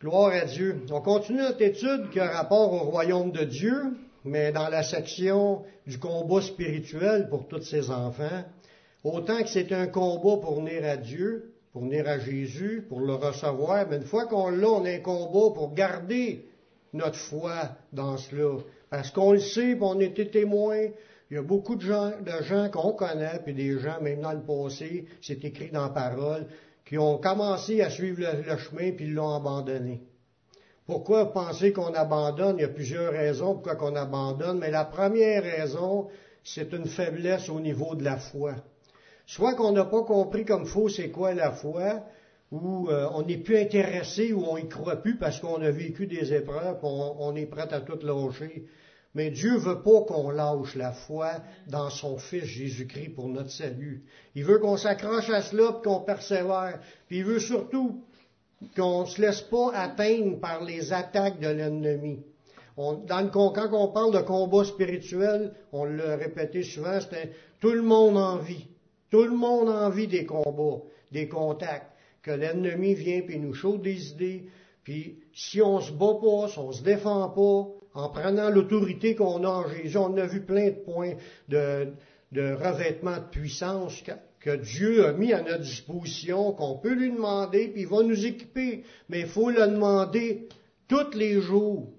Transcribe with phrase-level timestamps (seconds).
[0.00, 0.82] Gloire à Dieu.
[0.90, 5.62] On continue notre étude qui a rapport au royaume de Dieu, mais dans la section
[5.86, 8.44] du combat spirituel pour tous ses enfants.
[9.04, 13.14] Autant que c'est un combat pour venir à Dieu, pour venir à Jésus, pour le
[13.14, 16.46] recevoir, mais une fois qu'on l'a, on a un combat pour garder
[16.92, 18.58] notre foi dans cela.
[18.90, 20.88] Parce qu'on le sait, on était témoins.
[21.30, 24.32] Il y a beaucoup de gens, de gens qu'on connaît, puis des gens, même dans
[24.32, 26.46] le passé, c'est écrit dans la parole,
[26.92, 30.02] qui ont commencé à suivre le, chemin, puis ils l'ont abandonné.
[30.84, 32.58] Pourquoi penser qu'on abandonne?
[32.58, 36.08] Il y a plusieurs raisons pourquoi qu'on abandonne, mais la première raison,
[36.44, 38.56] c'est une faiblesse au niveau de la foi.
[39.24, 42.02] Soit qu'on n'a pas compris comme faux c'est quoi la foi,
[42.50, 46.06] ou euh, on n'est plus intéressé, ou on y croit plus parce qu'on a vécu
[46.06, 48.66] des épreuves, on, on est prêt à tout lâcher.
[49.14, 51.32] Mais Dieu veut pas qu'on lâche la foi
[51.68, 54.04] dans son Fils Jésus-Christ pour notre salut.
[54.34, 56.80] Il veut qu'on s'accroche à cela, qu'on persévère.
[57.08, 58.02] Puis il veut surtout
[58.74, 62.20] qu'on ne se laisse pas atteindre par les attaques de l'ennemi.
[62.76, 68.38] quand on parle de combat spirituel, on l'a répété souvent, c'est tout le monde en
[68.38, 68.66] vit.
[69.10, 71.90] Tout le monde en vit des combats, des contacts.
[72.22, 74.46] Que l'ennemi vient puis nous chaude des idées.
[74.84, 79.44] Puis si on se bat pas, si on se défend pas, en prenant l'autorité qu'on
[79.44, 81.14] a en Jésus, on a vu plein de points
[81.48, 81.92] de,
[82.34, 84.02] revêtement de puissance
[84.40, 88.26] que, Dieu a mis à notre disposition, qu'on peut lui demander, puis il va nous
[88.26, 88.82] équiper.
[89.08, 90.48] Mais il faut le demander
[90.88, 91.92] tous les jours.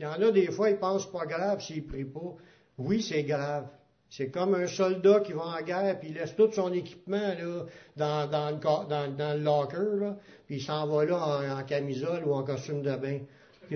[0.00, 2.34] Il y en a des fois, ils pensent pas grave s'ils prient pas.
[2.76, 3.68] Oui, c'est grave.
[4.10, 7.34] C'est comme un soldat qui va en guerre, puis il laisse tout son équipement
[7.96, 10.14] dans, le, locker,
[10.46, 13.20] puis il s'en va là en, camisole ou en costume de bain.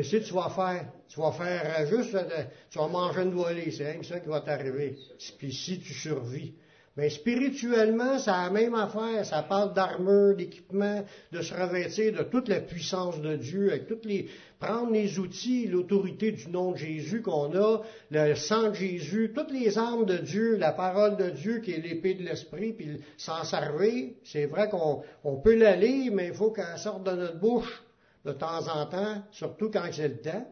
[0.03, 0.93] Que tu vas faire?
[1.09, 4.29] Tu vas faire juste, euh, tu vas manger une volée, c'est rien que ça qui
[4.29, 4.97] va t'arriver.
[5.39, 6.53] Puis si tu survis.
[6.97, 9.25] Mais spirituellement, c'est la même affaire.
[9.25, 14.07] Ça parle d'armure, d'équipement, de se revêtir de toute la puissance de Dieu, avec toutes
[14.07, 19.33] les, prendre les outils, l'autorité du nom de Jésus qu'on a, le sang de Jésus,
[19.35, 23.03] toutes les armes de Dieu, la parole de Dieu qui est l'épée de l'esprit, puis
[23.19, 24.13] s'en servir.
[24.25, 27.83] C'est vrai qu'on on peut la lire, mais il faut qu'elle sorte de notre bouche
[28.27, 30.47] de temps en temps, surtout quand c'est le temps,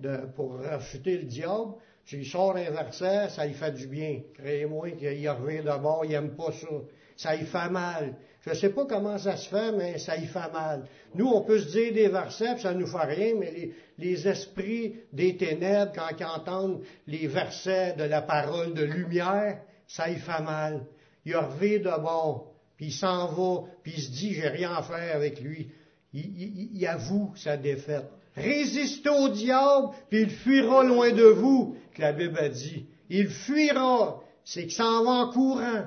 [0.00, 1.74] de, pour refuter le diable.
[2.04, 4.20] S'il sort un verset, ça lui fait du bien.
[4.34, 6.68] Créez-moi qu'il revient d'abord, il n'aime pas ça.
[7.16, 8.14] Ça lui fait mal.
[8.42, 10.84] Je ne sais pas comment ça se fait, mais ça y fait mal.
[11.16, 13.74] Nous, on peut se dire des versets, puis ça ne nous fait rien, mais les,
[13.98, 20.08] les, esprits des ténèbres, quand ils entendent les versets de la parole de lumière, ça
[20.08, 20.86] y fait mal.
[21.24, 25.16] Il revient d'abord, puis il s'en va, puis il se dit, j'ai rien à faire
[25.16, 25.72] avec lui
[26.16, 28.08] il, avoue sa défaite.
[28.34, 32.86] Résistez au diable, puis il fuira loin de vous, que la Bible a dit.
[33.08, 35.84] Il fuira, c'est qu'il s'en va en courant.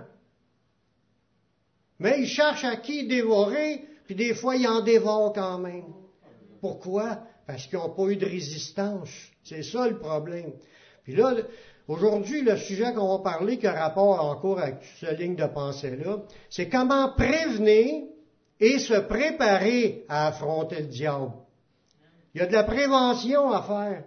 [2.00, 5.86] Mais il cherche à qui dévorer, puis des fois il en dévore quand même.
[6.62, 7.20] Pourquoi?
[7.46, 9.10] Parce qu'ils n'ont pas eu de résistance.
[9.44, 10.54] C'est ça le problème.
[11.04, 11.36] Puis là,
[11.88, 16.24] aujourd'hui, le sujet qu'on va parler, qui a rapport encore avec cette ligne de pensée-là,
[16.50, 18.04] c'est comment prévenir
[18.60, 21.32] et se préparer à affronter le diable.
[22.34, 24.04] Il y a de la prévention à faire.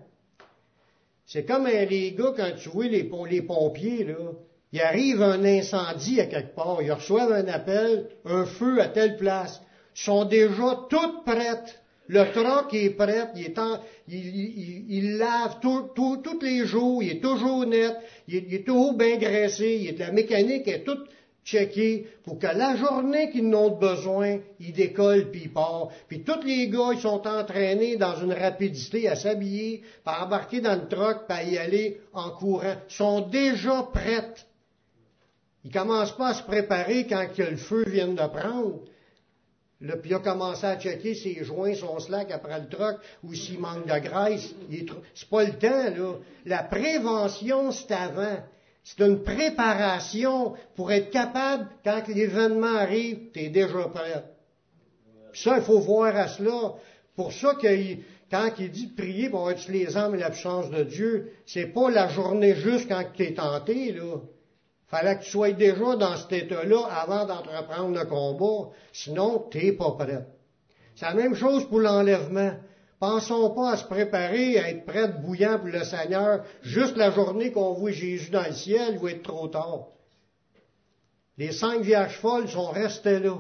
[1.27, 3.05] C'est comme les gars, quand tu vois les,
[3.43, 4.33] pompiers, là,
[4.73, 9.17] il arrive un incendie à quelque part, ils reçoivent un appel, un feu à telle
[9.17, 9.61] place.
[9.97, 11.83] Ils sont déjà toutes prêtes.
[12.09, 13.59] Le troc est prêt, il, est
[14.09, 17.97] il, lave tous les jours, il est toujours net,
[18.29, 21.09] il est, toujours bien graissé, il la mécanique est toute
[21.45, 25.93] checker pour que la journée qu'ils n'ont besoin, ils décollent puis ils partent.
[26.09, 30.75] Puis tous les gars, ils sont entraînés dans une rapidité à s'habiller, à embarquer dans
[30.75, 32.77] le truck, puis à y aller en courant.
[32.89, 34.35] Ils sont déjà prêts.
[35.65, 38.81] Ils commencent pas à se préparer quand le feu vient de prendre.
[39.81, 43.35] Le, puis il a commencé à checker ses joints, son slack après le truck, ou
[43.35, 44.55] s'il manque de graisse.
[45.13, 46.15] C'est pas le temps, là.
[46.47, 48.39] La prévention, c'est avant.
[48.85, 54.25] C'est une préparation pour être capable, quand l'événement arrive, tu es déjà prêt.
[55.33, 56.75] ça, il faut voir à cela.
[57.15, 57.69] Pour ça que
[58.31, 61.67] quand il dit de prier pour être les âmes et la puissance de Dieu, c'est
[61.67, 64.17] pas la journée juste quand tu es tenté, là.
[64.89, 68.71] Fallait que tu sois déjà dans cet état-là avant d'entreprendre le combat.
[68.93, 70.27] Sinon, t'es pas prêt.
[70.97, 72.53] C'est la même chose pour l'enlèvement.
[73.03, 77.51] Pensons pas à se préparer, à être prêt, bouillant pour le Seigneur, juste la journée
[77.51, 79.89] qu'on voit Jésus dans le ciel, il va être trop tard.
[81.37, 83.39] Les cinq vierges folles sont restées là.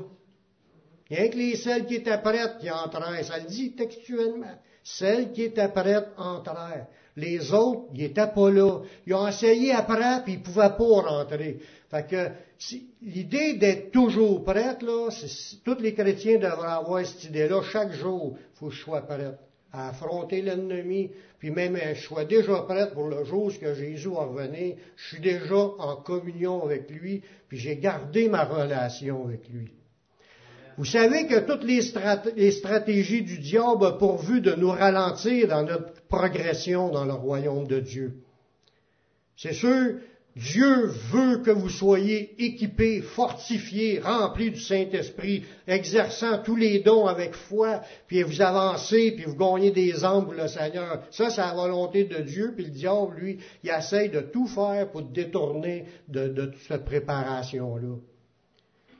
[1.09, 3.25] Rien que les celles qui étaient prêtes qui entrèrent.
[3.25, 4.59] Ça le dit textuellement.
[4.83, 6.89] Celles qui étaient prêtes entrèrent.
[7.15, 8.81] Les autres, ils n'étaient pas là.
[9.07, 11.61] Ils ont essayé après, puis ils ne pouvaient pas rentrer.
[11.89, 12.31] Fait que
[13.01, 15.09] l'idée d'être toujours prête, là,
[15.65, 17.63] tous les chrétiens devraient avoir cette idée-là.
[17.63, 19.39] Chaque jour, il faut que je sois prête
[19.73, 24.25] à affronter l'ennemi, puis même je sois déjà prête pour le jour que Jésus va
[24.27, 24.77] revenir.
[24.97, 29.73] Je suis déjà en communion avec lui, puis j'ai gardé ma relation avec lui.
[30.79, 31.83] Vous savez que toutes les,
[32.51, 37.81] stratégies du diable ont pourvu de nous ralentir dans notre progression dans le royaume de
[37.81, 38.15] Dieu.
[39.37, 39.97] C'est sûr,
[40.35, 47.35] Dieu veut que vous soyez équipés, fortifiés, remplis du Saint-Esprit, exerçant tous les dons avec
[47.35, 51.03] foi, puis vous avancez, puis vous gagnez des âmes pour le Seigneur.
[51.11, 54.91] Ça, c'est la volonté de Dieu, puis le diable, lui, il essaye de tout faire
[54.91, 57.97] pour détourner de, de toute cette préparation-là.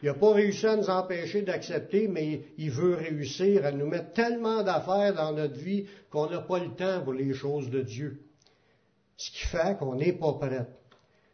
[0.03, 4.13] Il n'a pas réussi à nous empêcher d'accepter, mais il veut réussir à nous mettre
[4.13, 8.21] tellement d'affaires dans notre vie qu'on n'a pas le temps pour les choses de Dieu.
[9.17, 10.67] Ce qui fait qu'on n'est pas prêt.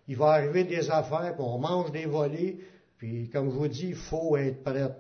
[0.09, 2.57] Il va arriver des affaires, puis on mange des volets,
[2.97, 4.91] puis comme je vous dis, il faut être prêt.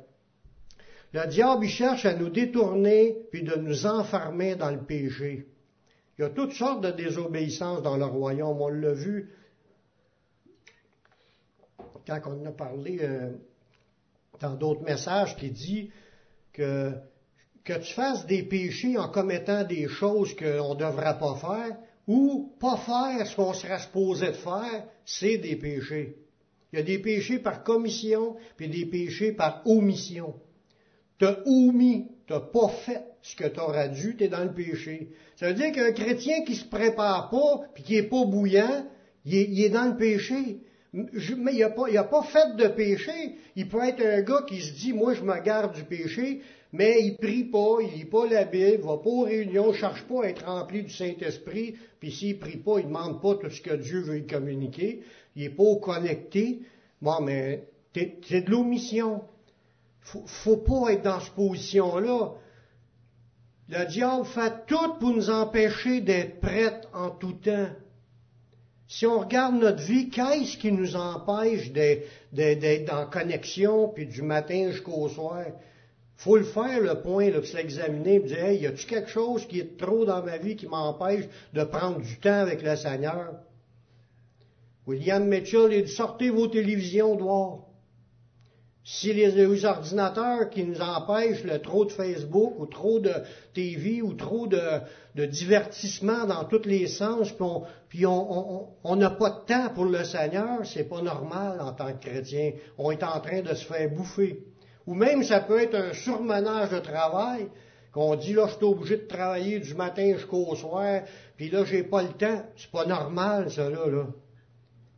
[1.12, 5.48] Le diable, il cherche à nous détourner, puis de nous enfermer dans le péché.
[6.18, 8.60] Il y a toutes sortes de désobéissances dans le royaume.
[8.60, 9.30] On l'a vu
[12.06, 13.32] quand on a parlé euh,
[14.40, 15.90] dans d'autres messages qui dit
[16.52, 16.92] que,
[17.64, 21.76] que tu fasses des péchés en commettant des choses qu'on ne devrait pas faire
[22.08, 26.16] ou pas faire ce qu'on serait supposé de faire, c'est des péchés.
[26.72, 30.34] Il y a des péchés par commission, puis des péchés par omission.
[31.18, 35.10] T'as omis, t'as pas fait ce que t'aurais dû, t'es dans le péché.
[35.36, 38.86] Ça veut dire qu'un chrétien qui se prépare pas, puis qui est pas bouillant,
[39.24, 40.60] il est dans le péché
[40.92, 43.36] mais il n'a pas, pas fait de péché.
[43.56, 46.40] Il peut être un gars qui se dit, moi je me garde du péché,
[46.72, 50.24] mais il prie pas, il lit pas la Bible, va pas aux réunions, cherche pas
[50.24, 53.74] à être rempli du Saint-Esprit, puis s'il prie pas, il demande pas tout ce que
[53.74, 55.02] Dieu veut lui communiquer,
[55.34, 56.60] il est pas connecté.
[57.00, 59.22] Bon, mais c'est de l'omission.
[60.00, 62.34] Faut, faut pas être dans cette position-là.
[63.70, 67.68] Le diable fait tout pour nous empêcher d'être prêts en tout temps.
[68.88, 74.70] Si on regarde notre vie, qu'est-ce qui nous empêche d'être en connexion, puis du matin
[74.70, 75.44] jusqu'au soir?
[76.18, 79.60] Faut le faire, le point, là, s'examiner, et dire, hey, y a-t-il quelque chose qui
[79.60, 83.34] est trop dans ma vie qui m'empêche de prendre du temps avec le Seigneur?
[84.88, 87.68] William Mitchell, il dit, sortez vos télévisions dehors.
[88.82, 93.12] Si les, ordinateurs qui nous empêchent le trop de Facebook ou trop de
[93.54, 94.60] TV ou trop de,
[95.14, 97.32] de divertissement dans tous les sens,
[97.88, 102.08] puis on n'a pas de temps pour le Seigneur, c'est pas normal en tant que
[102.08, 102.52] chrétien.
[102.76, 104.42] On est en train de se faire bouffer.
[104.88, 107.48] Ou même ça peut être un surmenage de travail,
[107.92, 111.02] qu'on dit là je suis obligé de travailler du matin jusqu'au soir,
[111.36, 112.42] puis là j'ai pas le temps.
[112.56, 113.68] C'est pas normal ça.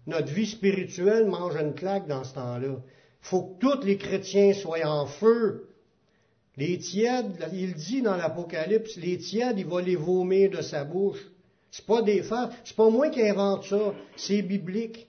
[0.07, 2.77] Notre vie spirituelle mange une claque dans ce temps-là
[3.21, 5.69] faut que tous les chrétiens soient en feu.
[6.57, 11.21] Les tièdes, il dit dans l'Apocalypse, les tièdes, il va les vomir de sa bouche.
[11.71, 15.07] C'est pas des femmes, c'est pas moi qui invente ça, c'est biblique.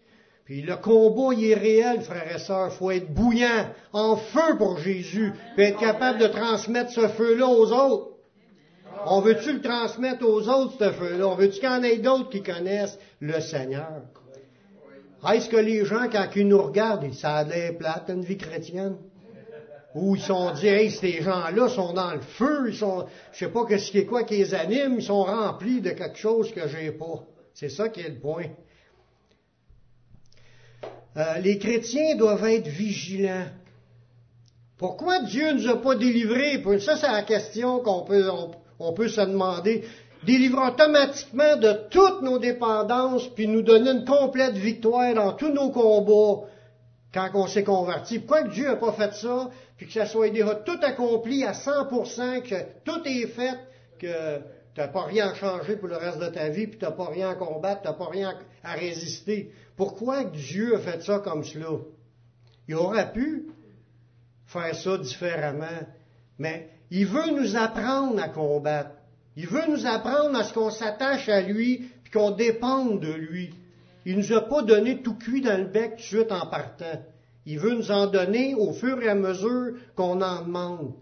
[0.53, 2.74] Le combat, il est réel, frères et sœurs.
[2.74, 7.71] faut être bouillant, en feu pour Jésus, puis être capable de transmettre ce feu-là aux
[7.71, 8.07] autres.
[9.06, 11.25] On veut-tu le transmettre aux autres, ce feu-là?
[11.25, 14.01] On veut-tu qu'il y en ait d'autres qui connaissent le Seigneur?
[15.31, 18.98] Est-ce que les gens, quand ils nous regardent, ça a l'air plate, une vie chrétienne?
[19.95, 23.51] Ou ils sont dit, hey, ces gens-là sont dans le feu, ils sont, je sais
[23.51, 26.67] pas ce qui est quoi qui les anime, ils sont remplis de quelque chose que
[26.67, 27.24] j'ai pas.
[27.53, 28.48] C'est ça qui est le point.
[31.18, 33.48] Euh, les chrétiens doivent être vigilants.
[34.77, 36.63] Pourquoi Dieu ne nous a pas délivrés?
[36.80, 38.30] Ça, c'est la question qu'on peut,
[38.80, 39.84] on peut se demander
[40.24, 45.72] délivre automatiquement de toutes nos dépendances, puis nous donner une complète victoire dans tous nos
[45.72, 46.48] combats
[47.13, 48.20] quand on s'est converti.
[48.20, 52.41] Pourquoi Dieu n'a pas fait ça, puis que ça soit déjà tout accompli à 100%,
[52.44, 53.58] que tout est fait,
[54.00, 54.39] que
[54.74, 56.92] tu n'as pas rien à changer pour le reste de ta vie, puis tu n'as
[56.92, 59.51] pas rien à combattre, tu n'as pas rien à résister.
[59.75, 61.78] Pourquoi Dieu a fait ça comme cela?
[62.68, 63.48] Il aurait pu
[64.46, 65.66] faire ça différemment,
[66.40, 68.92] mais il veut nous apprendre à combattre.
[69.36, 73.54] Il veut nous apprendre à ce qu'on s'attache à lui, puis qu'on dépende de lui.
[74.06, 77.01] Il nous a pas donné tout cuit dans le bec tout de suite en partant.
[77.46, 80.94] Il veut nous en donner au fur et à mesure qu'on en demande.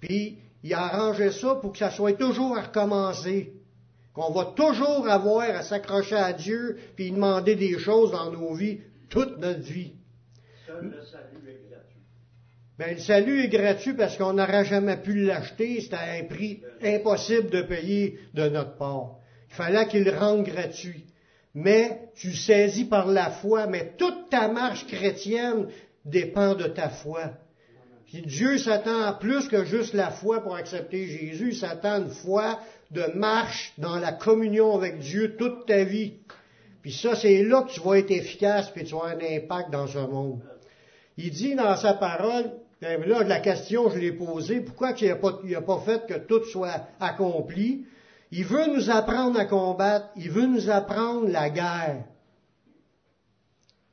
[0.00, 3.52] Puis, il a arrangé ça pour que ça soit toujours à recommencer.
[4.14, 8.80] Qu'on va toujours avoir à s'accrocher à Dieu, puis demander des choses dans nos vies,
[9.10, 9.92] toute notre vie.
[10.66, 12.00] Seul le salut est gratuit.
[12.78, 15.82] Ben, le salut est gratuit parce qu'on n'aurait jamais pu l'acheter.
[15.82, 19.16] C'était un prix impossible de payer de notre part.
[19.50, 21.04] Il fallait qu'il le rende gratuit.
[21.52, 25.68] Mais tu saisis par la foi, mais toute ta marche chrétienne
[26.06, 27.32] dépend de ta foi.
[28.22, 32.10] Dieu s'attend à plus que juste la foi pour accepter Jésus, il s'attend à une
[32.10, 36.14] foi de marche dans la communion avec Dieu toute ta vie.
[36.82, 39.70] Puis ça, c'est là que tu vas être efficace, puis tu vas avoir un impact
[39.70, 40.40] dans ce monde.
[41.16, 45.16] Il dit dans sa parole, ben là, la question, je l'ai posée, pourquoi il n'a
[45.16, 45.32] pas,
[45.66, 47.86] pas fait que tout soit accompli?
[48.30, 52.04] Il veut nous apprendre à combattre, il veut nous apprendre la guerre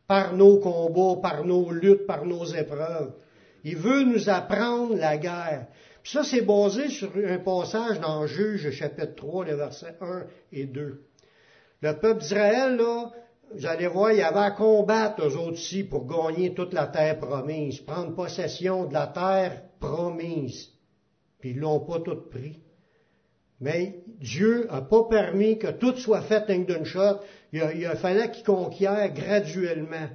[0.07, 3.13] par nos combats, par nos luttes, par nos épreuves.
[3.63, 5.67] Il veut nous apprendre la guerre.
[6.03, 10.65] Puis ça, c'est basé sur un passage dans Juge, chapitre 3, les versets 1 et
[10.65, 11.01] 2.
[11.81, 13.11] Le peuple d'Israël, là,
[13.53, 17.19] vous allez voir, il avait à combattre eux autres aussi pour gagner toute la terre
[17.19, 20.69] promise, prendre possession de la terre promise.
[21.39, 22.59] Puis ils l'ont pas tout pris.
[23.59, 27.19] Mais Dieu n'a pas permis que tout soit fait d'une shot.
[27.53, 30.07] Il, a, il fallait qu'il conquiert graduellement.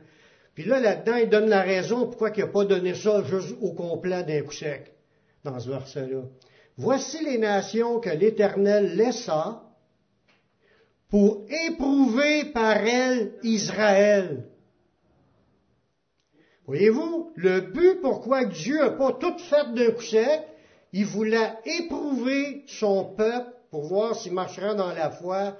[0.56, 3.72] Puis là, là-dedans, il donne la raison pourquoi il n'a pas donné ça juste au
[3.74, 4.90] complet d'un coup sec,
[5.44, 6.22] dans ce verset-là.
[6.78, 9.62] Voici les nations que l'Éternel laissa
[11.10, 14.48] pour éprouver par elles Israël.
[16.64, 20.40] Voyez-vous, le but pourquoi Dieu n'a pas tout fait d'un coup sec,
[20.94, 25.58] il voulait éprouver son peuple pour voir s'il marcherait dans la foi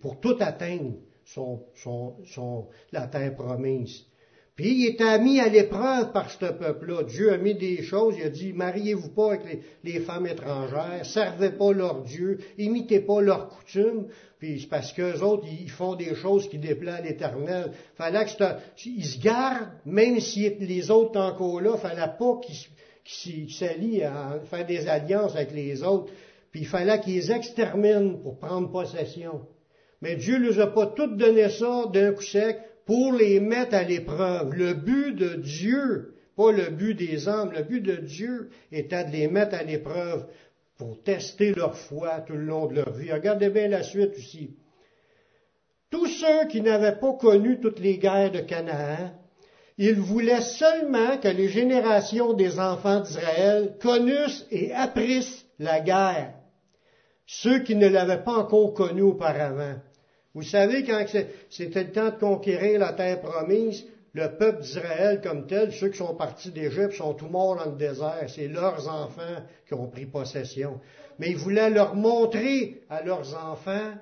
[0.00, 0.92] pour tout atteindre
[1.26, 4.06] son, la terre promise.
[4.54, 7.02] Puis il était mis à l'épreuve par ce peuple-là.
[7.02, 11.50] Dieu a mis des choses, il a dit, mariez-vous pas avec les, femmes étrangères, servez
[11.50, 14.06] pas leur Dieu, imitez pas leurs coutumes.
[14.38, 17.72] Puis c'est parce qu'eux autres, ils font des choses qui déplaisent à l'Éternel.
[17.96, 18.24] Fallait
[18.76, 22.40] qu'ils se gardent, même si les autres encore là, fallait pas
[23.04, 26.10] qu'ils s'allient à faire des alliances avec les autres.
[26.50, 29.42] Puis il fallait qu'ils exterminent pour prendre possession.
[30.02, 33.74] Mais Dieu ne nous a pas toutes donné ça d'un coup sec pour les mettre
[33.74, 34.54] à l'épreuve.
[34.54, 39.10] Le but de Dieu, pas le but des hommes, le but de Dieu était de
[39.10, 40.26] les mettre à l'épreuve
[40.78, 43.12] pour tester leur foi tout le long de leur vie.
[43.12, 44.56] Regardez bien la suite aussi.
[45.90, 49.12] Tous ceux qui n'avaient pas connu toutes les guerres de Canaan,
[49.78, 56.34] ils voulaient seulement que les générations des enfants d'Israël connussent et apprissent la guerre.
[57.26, 59.76] Ceux qui ne l'avaient pas encore connue auparavant.
[60.36, 61.02] Vous savez, quand
[61.48, 65.96] c'était le temps de conquérir la terre promise, le peuple d'Israël comme tel, ceux qui
[65.96, 68.26] sont partis d'Égypte, sont tous morts dans le désert.
[68.28, 70.78] C'est leurs enfants qui ont pris possession.
[71.18, 73.94] Mais ils voulaient leur montrer à leurs enfants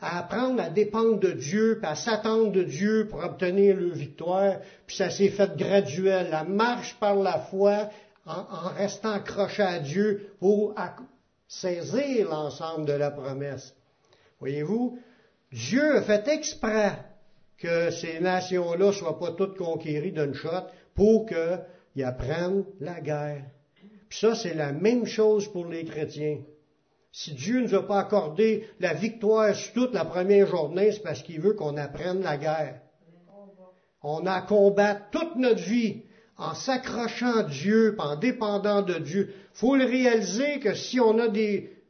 [0.00, 4.58] à apprendre à dépendre de Dieu, puis à s'attendre de Dieu pour obtenir leur victoire.
[4.86, 6.28] Puis ça s'est fait graduel.
[6.30, 7.90] La marche par la foi,
[8.24, 10.76] en, en restant accroché à Dieu pour
[11.48, 13.74] saisir l'ensemble de la promesse.
[14.42, 14.98] Voyez-vous,
[15.52, 16.98] Dieu a fait exprès
[17.58, 23.44] que ces nations-là ne soient pas toutes conquéries d'une shot pour qu'ils apprennent la guerre.
[24.08, 26.40] Puis ça, c'est la même chose pour les chrétiens.
[27.12, 31.04] Si Dieu ne nous a pas accordé la victoire sur toute la première journée, c'est
[31.04, 32.80] parce qu'il veut qu'on apprenne la guerre.
[34.02, 36.02] On a à combattre toute notre vie
[36.36, 39.32] en s'accrochant à Dieu, en dépendant de Dieu.
[39.52, 41.81] Faut le réaliser que si on a des,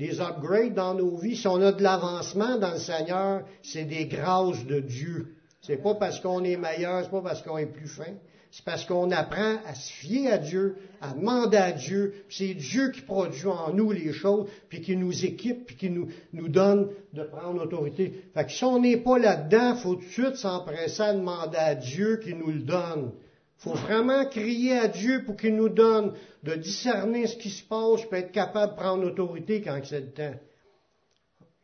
[0.00, 4.06] des upgrades dans nos vies, si on a de l'avancement dans le Seigneur, c'est des
[4.06, 5.36] grâces de Dieu.
[5.60, 8.14] C'est pas parce qu'on est meilleur, c'est pas parce qu'on est plus fin.
[8.50, 12.14] C'est parce qu'on apprend à se fier à Dieu, à demander à Dieu.
[12.30, 16.08] C'est Dieu qui produit en nous les choses, puis qui nous équipe, puis qui nous,
[16.48, 18.24] donne de prendre l'autorité.
[18.32, 21.74] Fait que si on n'est pas là-dedans, faut tout de suite s'empresser à demander à
[21.74, 23.12] Dieu qu'il nous le donne
[23.60, 28.02] faut vraiment crier à Dieu pour qu'il nous donne de discerner ce qui se passe,
[28.04, 30.34] pour être capable de prendre l'autorité quand c'est le temps.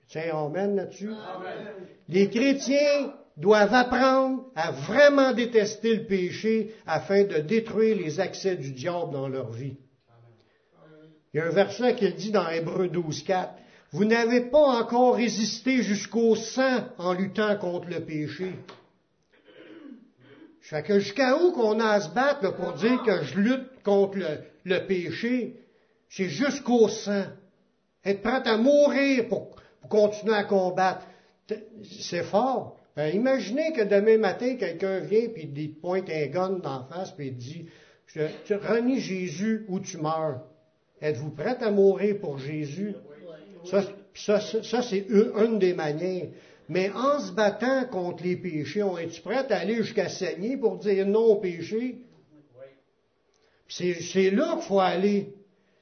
[0.09, 1.11] Tiens, amen là-dessus.
[2.09, 8.73] Les chrétiens doivent apprendre à vraiment détester le péché afin de détruire les accès du
[8.73, 9.77] diable dans leur vie.
[11.33, 13.55] Il y a un verset qui dit dans Hébreu 12, 4,
[13.93, 18.53] Vous n'avez pas encore résisté jusqu'au sang en luttant contre le péché.
[20.67, 24.19] Fait que jusqu'à où qu'on a à se battre pour dire que je lutte contre
[24.65, 25.61] le, péché,
[26.09, 27.23] c'est jusqu'au sang.
[28.05, 29.55] Être prêt à mourir pour,
[29.89, 31.07] continuer à combattre.
[31.85, 32.81] C'est fort.
[32.97, 37.15] Ben, imaginez que demain matin, quelqu'un vient et il te pointe un gun la face
[37.21, 37.67] et il dit,
[38.51, 40.43] renie Jésus ou tu meurs.
[41.01, 42.97] Êtes-vous prêt à mourir pour Jésus?
[44.15, 44.43] Ça
[44.83, 46.27] c'est une des manières.
[46.69, 50.79] Mais en se battant contre les péchés, on est-tu prêt à aller jusqu'à saigner pour
[50.79, 51.99] dire non au péché?
[53.69, 55.35] C'est là qu'il faut aller.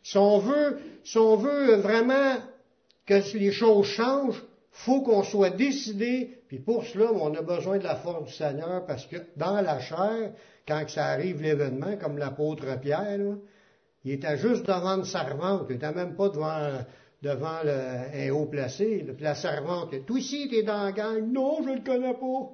[0.03, 2.37] Si on veut, si on veut vraiment
[3.07, 7.85] que les choses changent, faut qu'on soit décidé, puis pour cela, on a besoin de
[7.85, 10.33] la force du Seigneur, parce que dans la chair,
[10.67, 13.37] quand ça arrive l'événement, comme l'apôtre Pierre,
[14.05, 16.81] il était juste devant une servante, il n'était même pas devant,
[17.25, 19.03] devant le, un haut placé.
[19.03, 21.27] Puis la servante, toi ici, t'es dans la gang.
[21.33, 22.51] Non, je ne le connais pas.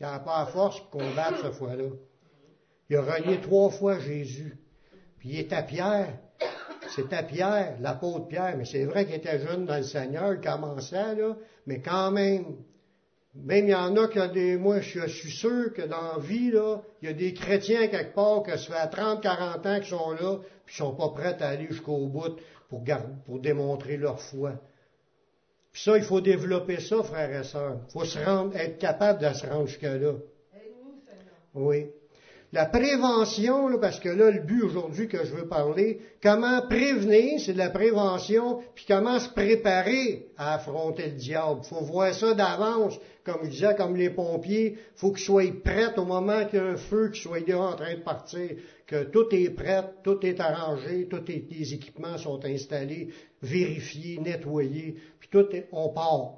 [0.00, 1.88] N'a pas la force pour combattre cette fois-là.
[2.90, 4.58] Il a renié trois fois Jésus.
[5.18, 6.18] Puis il était Pierre.
[6.94, 11.14] C'était Pierre, l'apôtre Pierre, mais c'est vrai qu'il était jeune dans le Seigneur, il commençait,
[11.14, 12.56] là, mais quand même,
[13.34, 16.18] même il y en a qui ont des, moi je suis sûr que dans la
[16.18, 16.52] vie,
[17.00, 20.10] il y a des chrétiens quelque part que ça fait 30, 40 ans qu'ils sont
[20.10, 22.36] là, puis ils sont pas prêts à aller jusqu'au bout
[22.72, 22.82] pour,
[23.26, 24.54] pour démontrer leur foi.
[25.72, 27.76] Puis ça, il faut développer ça, frères et sœurs.
[27.88, 30.14] Il faut se rendre, être capable de se rendre jusque-là.
[31.52, 31.90] Oui.
[32.54, 37.54] La prévention, parce que là, le but aujourd'hui que je veux parler, comment prévenir, c'est
[37.54, 41.62] de la prévention, puis comment se préparer à affronter le diable.
[41.64, 46.04] Faut voir ça d'avance, comme je disais, comme les pompiers, faut qu'ils soient prêts au
[46.04, 48.50] moment qu'il y a un feu, qu'ils soient déjà en train de partir,
[48.86, 53.08] que tout est prêt, tout est arrangé, tous les équipements sont installés,
[53.40, 56.34] vérifiés, nettoyés, puis tout est, on part.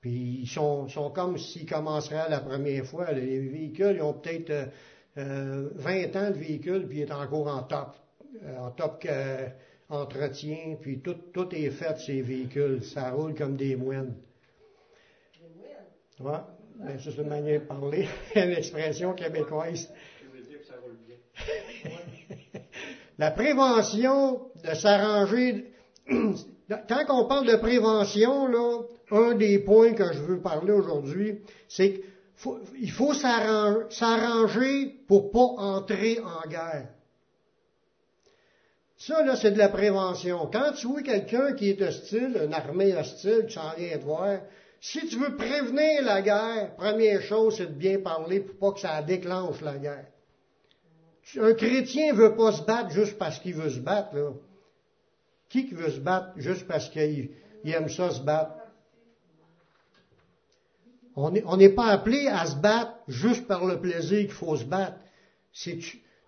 [0.00, 3.12] Puis ils sont, sont comme s'ils commenceraient la première fois.
[3.12, 4.70] Les véhicules, ils ont peut-être
[5.18, 7.96] euh, 20 euh, ans de véhicule, puis il est encore en top,
[8.42, 9.06] euh, en top
[9.88, 12.82] entretien, puis tout, tout est fait ces véhicules.
[12.84, 14.14] Ça roule comme des moines.
[15.40, 15.86] Des moines?
[16.20, 16.40] Ouais,
[16.76, 19.90] ben, c'est une manière de parler, une expression québécoise.
[23.18, 25.72] La prévention de s'arranger.
[26.68, 31.92] Quand on parle de prévention, là, un des points que je veux parler aujourd'hui, c'est
[31.92, 32.00] que
[32.78, 36.88] il faut s'arranger pour pas entrer en guerre.
[38.98, 40.48] Ça, là, c'est de la prévention.
[40.50, 44.40] Quand tu vois quelqu'un qui est hostile, une armée hostile, tu s'en viens de voir,
[44.80, 48.80] si tu veux prévenir la guerre, première chose, c'est de bien parler pour pas que
[48.80, 50.06] ça déclenche la guerre.
[51.40, 54.30] Un chrétien veut pas se battre juste parce qu'il veut se battre, là.
[55.48, 57.30] Qui qui veut se battre juste parce qu'il
[57.64, 58.52] aime ça se battre?
[61.16, 64.98] On n'est pas appelé à se battre juste par le plaisir qu'il faut se battre.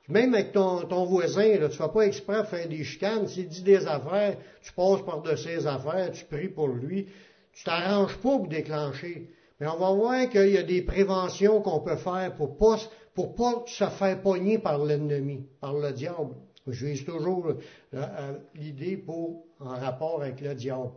[0.08, 3.28] même avec ton, voisin, tu ne vas pas exprès faire des chicanes.
[3.28, 7.06] S'il dit des affaires, tu passes par de ses affaires, tu pries pour lui.
[7.52, 9.30] Tu t'arranges pas pour déclencher.
[9.60, 12.76] Mais on va voir qu'il y a des préventions qu'on peut faire pour pas,
[13.14, 16.34] pour pas se faire pogner par l'ennemi, par le diable.
[16.66, 17.52] Je vise toujours
[17.94, 20.90] euh, l'idée pour en rapport avec le diable.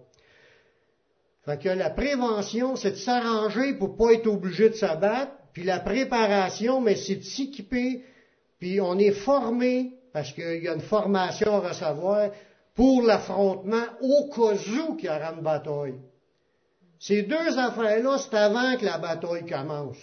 [1.45, 5.33] Fait que la prévention, c'est de s'arranger pour pas être obligé de s'abattre.
[5.53, 8.03] Puis la préparation, mais c'est de s'équiper.
[8.59, 12.29] Puis on est formé, parce qu'il y a une formation à recevoir,
[12.75, 14.55] pour l'affrontement au cas
[14.87, 15.99] où qu'il y aura une bataille.
[16.99, 19.97] Ces deux affaires-là, c'est avant que la bataille commence.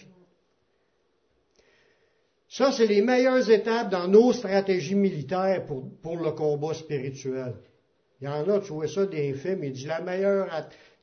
[2.48, 7.54] Ça, c'est les meilleures étapes dans nos stratégies militaires pour, pour le combat spirituel.
[8.20, 10.52] Il y en a, tu vois ça des films, il dit la meilleure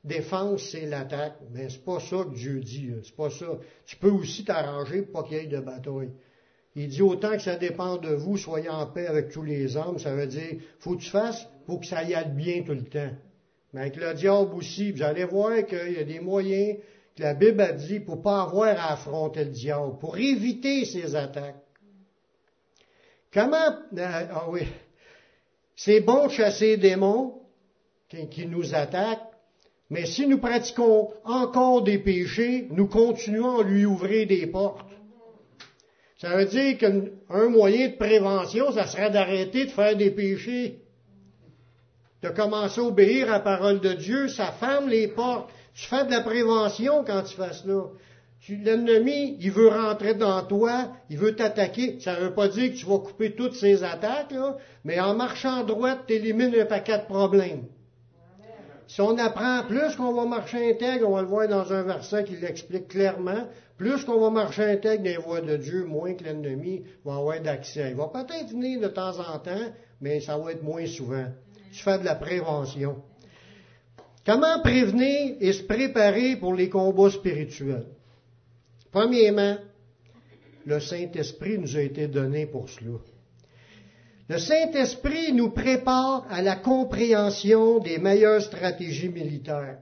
[0.06, 1.36] défense, c'est l'attaque.
[1.52, 2.90] Mais c'est pas ça que Dieu dit.
[3.04, 3.46] C'est pas ça.
[3.86, 6.10] Tu peux aussi t'arranger pour pas qu'il y ait de bataille.
[6.74, 9.98] Il dit autant que ça dépend de vous, soyez en paix avec tous les hommes.
[9.98, 12.84] Ça veut dire, faut que tu fasses pour que ça y aille bien tout le
[12.84, 13.12] temps.
[13.72, 16.78] Mais avec le diable aussi, vous allez voir qu'il y a des moyens
[17.16, 21.16] que la Bible a dit pour pas avoir à affronter le diable, pour éviter ses
[21.16, 21.56] attaques.
[23.32, 24.62] Comment, euh, ah oui,
[25.74, 27.42] c'est bon de chasser des démons
[28.30, 29.25] qui nous attaquent,
[29.88, 34.86] mais si nous pratiquons encore des péchés, nous continuons à lui ouvrir des portes.
[36.18, 40.80] Ça veut dire qu'un moyen de prévention, ça serait d'arrêter de faire des péchés.
[42.22, 45.50] De commencer à obéir à la parole de Dieu, ça ferme les portes.
[45.74, 47.84] Tu fais de la prévention quand tu fais cela.
[48.48, 52.00] L'ennemi, il veut rentrer dans toi, il veut t'attaquer.
[52.00, 54.34] Ça ne veut pas dire que tu vas couper toutes ses attaques,
[54.84, 57.64] mais en marchant droite, tu élimines un paquet de problèmes.
[58.88, 62.24] Si on apprend plus qu'on va marcher intègre, on va le voir dans un verset
[62.24, 66.84] qui l'explique clairement, plus qu'on va marcher intègre les voies de Dieu, moins que l'ennemi
[67.04, 67.90] va avoir d'accès.
[67.90, 71.26] Il va peut-être venir de temps en temps, mais ça va être moins souvent.
[71.72, 73.02] Tu fais de la prévention.
[74.24, 77.86] Comment prévenir et se préparer pour les combats spirituels?
[78.92, 79.56] Premièrement,
[80.64, 82.98] le Saint-Esprit nous a été donné pour cela.
[84.28, 89.78] Le Saint-Esprit nous prépare à la compréhension des meilleures stratégies militaires.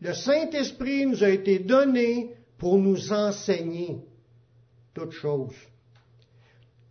[0.00, 3.98] Le Saint-Esprit nous a été donné pour nous enseigner
[4.94, 5.56] toutes choses.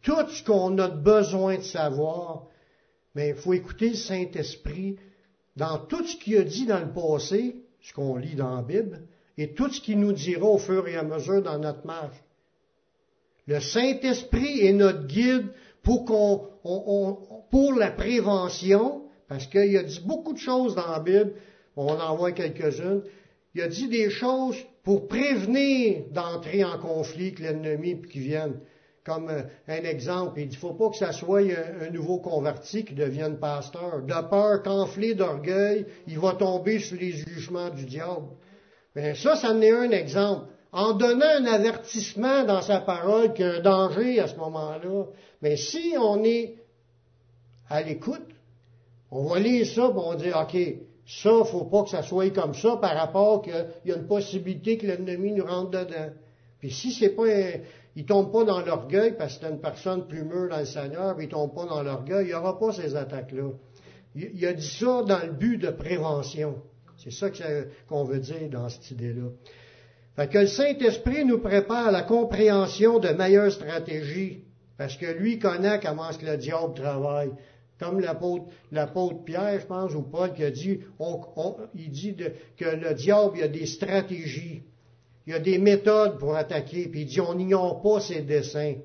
[0.02, 2.48] Tout ce qu'on a besoin de savoir,
[3.16, 4.98] mais il faut écouter le Saint-Esprit
[5.56, 9.04] dans tout ce qu'il a dit dans le passé, ce qu'on lit dans la Bible,
[9.38, 12.18] et tout ce qu'il nous dira au fur et à mesure dans notre marche.
[13.48, 15.48] Le Saint-Esprit est notre guide
[15.84, 21.34] pour, la prévention, parce qu'il a dit beaucoup de choses dans la Bible,
[21.76, 23.04] on en voit quelques-unes.
[23.56, 28.60] Il a dit des choses pour prévenir d'entrer en conflit avec l'ennemi qui vienne.
[29.06, 32.94] Comme euh, un exemple, il dit, faut pas que ça soit un, nouveau converti qui
[32.94, 34.04] devienne pasteur.
[34.04, 38.28] De peur qu'enflé d'orgueil, il va tomber sous les jugements du diable.
[38.96, 40.48] Mais ça, ça en est un exemple.
[40.72, 45.06] En donnant un avertissement dans sa parole qu'il y a un danger à ce moment-là.
[45.42, 46.56] Mais si on est
[47.70, 48.28] à l'écoute,
[49.12, 50.58] on va lire ça, et on dire, OK,
[51.08, 54.78] ça, faut pas que ça soit comme ça par rapport qu'il y a une possibilité
[54.78, 56.12] que l'ennemi nous rentre dedans.
[56.60, 57.24] Puis si c'est pas
[57.96, 61.16] il tombe pas dans l'orgueil parce que c'est une personne plus mûre dans le Seigneur,
[61.16, 63.50] puis il tombe pas dans l'orgueil, il n'y aura pas ces attaques-là.
[64.16, 66.56] Il, a dit ça dans le but de prévention.
[66.98, 67.30] C'est ça
[67.88, 69.30] qu'on veut dire dans cette idée-là.
[70.28, 74.44] Que le Saint-Esprit nous prépare à la compréhension de meilleures stratégies,
[74.78, 77.32] parce que lui connaît comment que le diable travaille.
[77.80, 80.82] Comme l'apôtre Pierre, je pense, ou Paul, qui a dit,
[81.76, 82.18] il dit
[82.58, 84.64] que le diable, il a des stratégies,
[85.26, 88.76] il a des méthodes pour attaquer, puis il dit, on n'ignore pas ses desseins.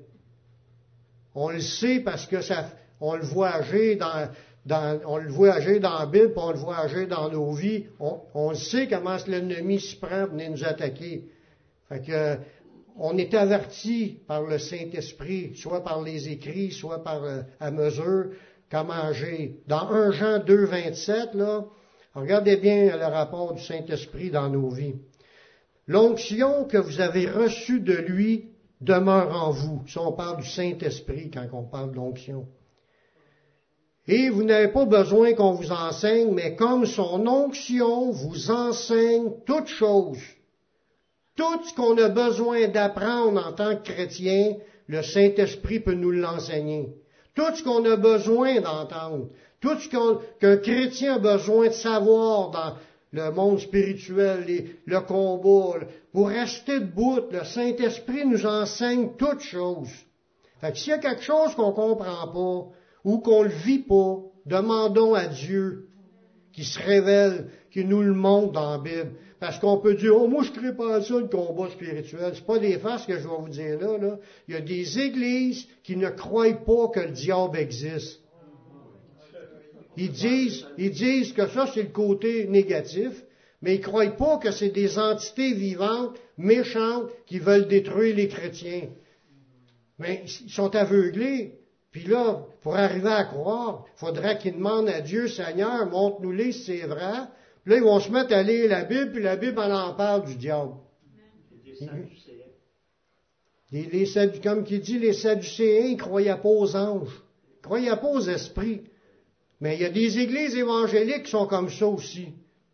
[1.33, 2.69] On le sait parce que ça,
[3.01, 4.29] on le voit agir dans,
[4.69, 7.85] on le voit agir dans la Bible, on le voit agir dans nos vies.
[7.99, 11.25] On, sait comment l'ennemi s'y prend pour venir nous attaquer.
[12.97, 18.31] On est averti par le Saint-Esprit, soit par les écrits, soit par euh, à mesure,
[18.71, 19.51] comment agir.
[19.67, 21.65] Dans 1 Jean 2, 27, là,
[22.13, 24.95] regardez bien le rapport du Saint-Esprit dans nos vies.
[25.87, 28.45] L'onction que vous avez reçue de lui
[28.79, 29.83] demeure en vous.
[29.87, 32.47] Si on parle du Saint-Esprit quand on parle de l'onction.
[34.07, 39.67] Et vous n'avez pas besoin qu'on vous enseigne, mais comme son onction vous enseigne toutes
[39.67, 40.21] choses,
[41.35, 44.55] tout ce qu'on a besoin d'apprendre en tant que chrétien,
[44.87, 46.93] le Saint-Esprit peut nous l'enseigner.
[47.33, 49.27] Tout ce qu'on a besoin d'entendre,
[49.59, 52.75] tout ce qu'un chrétien a besoin de savoir dans
[53.11, 54.45] le monde spirituel,
[54.85, 55.79] le combat,
[56.13, 59.89] pour rester debout, le Saint-Esprit nous enseigne toutes choses.
[60.61, 62.69] Fait que s'il y a quelque chose qu'on comprend pas,
[63.05, 65.87] ou qu'on le vit pas, demandons à Dieu
[66.51, 69.11] qui se révèle, qui nous le montre dans la Bible.
[69.39, 72.31] Parce qu'on peut dire, oh, moi, je ne crée pas ça, le combat spirituel.
[72.33, 74.17] C'est pas des faces que je vais vous dire là, là.
[74.47, 78.21] Il y a des églises qui ne croient pas que le diable existe.
[79.97, 83.11] Ils disent, ils disent que ça, c'est le côté négatif,
[83.61, 88.27] mais ils ne croient pas que c'est des entités vivantes, méchantes, qui veulent détruire les
[88.27, 88.89] chrétiens.
[89.99, 91.59] Mais ils sont aveuglés.
[91.95, 96.63] Puis là, pour arriver à croire, il faudrait qu'ils demandent à Dieu, Seigneur, montre-nous-les si
[96.65, 97.21] c'est vrai.
[97.63, 100.25] Puis là, ils vont se mettre à lire la Bible, puis la Bible, en parle
[100.25, 100.73] du diable.
[103.71, 107.23] Les, les, comme qui dit, les Sadducéens, ils ne croyaient pas aux anges.
[107.47, 108.81] Ils ne croyaient pas aux esprits.
[109.61, 112.27] Mais il y a des églises évangéliques qui sont comme ça aussi.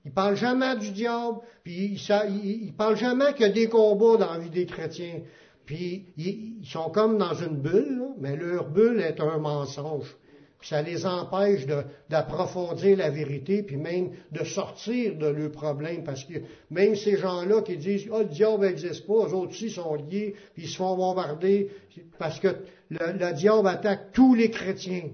[0.03, 4.17] Ils parlent jamais du diable, puis ils, ne parlent jamais qu'il y a des combats
[4.17, 5.19] dans la vie des chrétiens.
[5.65, 10.15] Puis ils, sont comme dans une bulle, mais leur bulle est un mensonge.
[10.59, 11.65] Puis ça les empêche
[12.09, 16.35] d'approfondir la vérité, puis même de sortir de leurs problèmes, parce que
[16.69, 20.35] même ces gens-là qui disent oh, le diable n'existe pas, eux autres aussi sont liés,
[20.53, 21.71] puis ils se font bombarder,
[22.19, 22.49] parce que
[22.91, 25.09] le, diable attaque tous les chrétiens.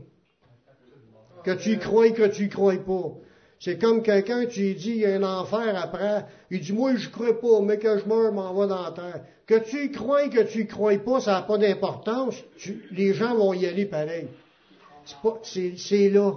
[1.45, 3.13] Que tu y crois, que tu y crois pas.
[3.59, 6.25] C'est comme quelqu'un, tu lui dis, il y a un enfer après.
[6.51, 9.23] Il dit, moi, je crois pas, mais que je meurs, m'en va dans la terre.
[9.47, 12.35] Que tu y crois, que tu y crois pas, ça n'a pas d'importance.
[12.91, 14.27] les gens vont y aller pareil.
[15.45, 16.33] C'est là.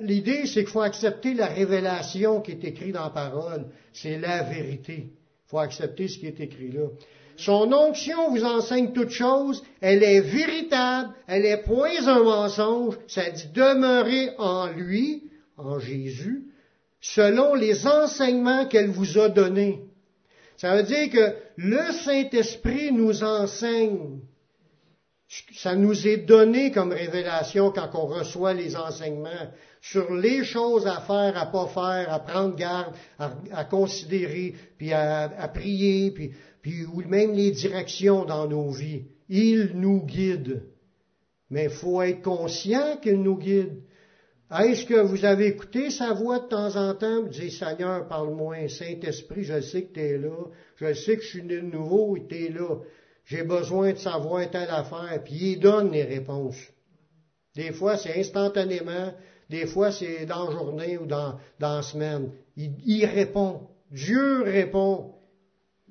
[0.00, 3.66] L'idée, c'est qu'il faut accepter la révélation qui est écrite dans la parole.
[3.92, 5.12] C'est la vérité.
[5.12, 6.88] Il faut accepter ce qui est écrit là.
[7.36, 9.62] Son onction vous enseigne toute chose.
[9.80, 11.14] Elle est véritable.
[11.28, 12.98] Elle est point un mensonge.
[13.06, 16.48] Ça dit demeurer en lui en Jésus
[17.00, 19.83] selon les enseignements qu'elle vous a donnés.
[20.64, 24.20] Ça veut dire que le Saint-Esprit nous enseigne.
[25.52, 31.02] Ça nous est donné comme révélation quand on reçoit les enseignements sur les choses à
[31.02, 37.02] faire, à pas faire, à prendre garde, à, considérer, puis à, prier, puis, puis ou
[37.06, 39.04] même les directions dans nos vies.
[39.28, 40.62] Il nous guide.
[41.50, 43.82] Mais il faut être conscient qu'il nous guide
[44.62, 47.22] Est-ce que vous avez écouté sa voix de temps en temps?
[47.22, 51.28] Vous dites, Seigneur, parle-moi, Saint-Esprit, je sais que tu es là, je sais que je
[51.28, 52.76] suis né de nouveau et tu es là.
[53.24, 56.60] J'ai besoin de savoir telle affaire, puis il donne les réponses.
[57.56, 59.12] Des fois, c'est instantanément,
[59.50, 62.30] des fois, c'est dans la journée ou dans, la semaine.
[62.56, 63.62] Il, il répond.
[63.90, 65.14] Dieu répond.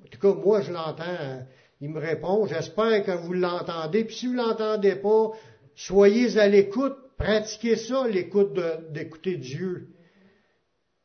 [0.02, 1.46] En tout cas, moi, je l'entends.
[1.80, 2.46] Il me répond.
[2.46, 4.04] J'espère que vous l'entendez.
[4.04, 5.32] Puis si vous l'entendez pas,
[5.74, 6.96] soyez à l'écoute.
[7.18, 8.58] Pratiquez ça, l'écoute
[8.90, 9.88] d'écouter Dieu.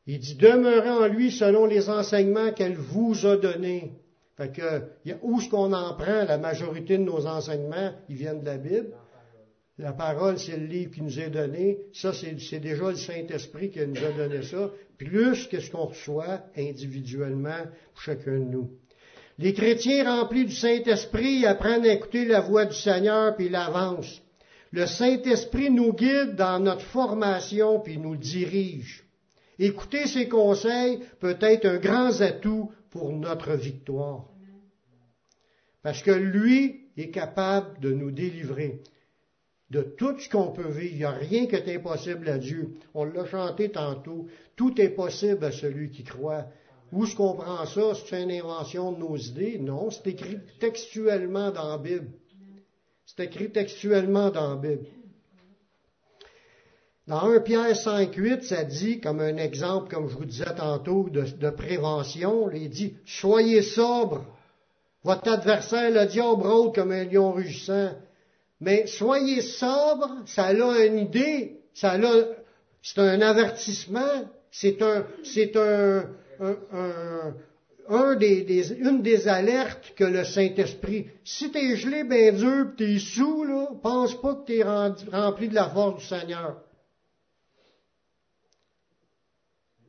[0.06, 3.93] Il dit, demeurez en lui selon les enseignements qu'elle vous a donnés.
[4.38, 6.24] Fait que, où est-ce qu'on en prend?
[6.24, 8.93] La majorité de nos enseignements, ils viennent de la Bible.
[9.78, 11.78] La parole, c'est le livre qui nous est donné.
[11.93, 14.72] Ça, c'est déjà le Saint-Esprit qui nous a donné ça.
[14.98, 18.72] Plus que ce qu'on reçoit individuellement pour chacun de nous.
[19.38, 24.22] Les chrétiens remplis du Saint-Esprit apprennent à écouter la voix du Seigneur puis ils l'avancent.
[24.71, 29.03] Le Saint-Esprit nous guide dans notre formation puis nous dirige.
[29.58, 34.27] Écouter ses conseils peut être un grand atout pour notre victoire.
[35.82, 38.82] Parce que lui est capable de nous délivrer
[39.69, 40.93] de tout ce qu'on peut vivre.
[40.93, 42.75] Il n'y a rien qui est impossible à Dieu.
[42.93, 44.27] On l'a chanté tantôt.
[44.55, 46.45] Tout est possible à celui qui croit.
[46.91, 47.93] Où est-ce qu'on prend ça?
[47.93, 49.60] C'est une invention de nos idées?
[49.60, 52.10] Non, c'est écrit textuellement dans la Bible.
[53.19, 54.86] Écrit textuellement dans la Bible.
[57.08, 61.10] Dans 1 Pierre 5, 8, ça dit, comme un exemple, comme je vous disais tantôt,
[61.10, 64.23] de, prévention, il dit, soyez sobre.
[65.03, 67.91] Votre adversaire, le diable, rôde comme un lion rugissant.
[68.62, 71.99] Mais soyez sobre, ça a une idée, ça a,
[72.82, 76.03] c'est un avertissement, c'est un, c'est un
[77.89, 81.08] une des alertes que le Saint-Esprit.
[81.23, 85.69] Si t'es gelé ben dur, t'es sous, là, pense pas que t'es rempli de la
[85.69, 86.62] force du Seigneur.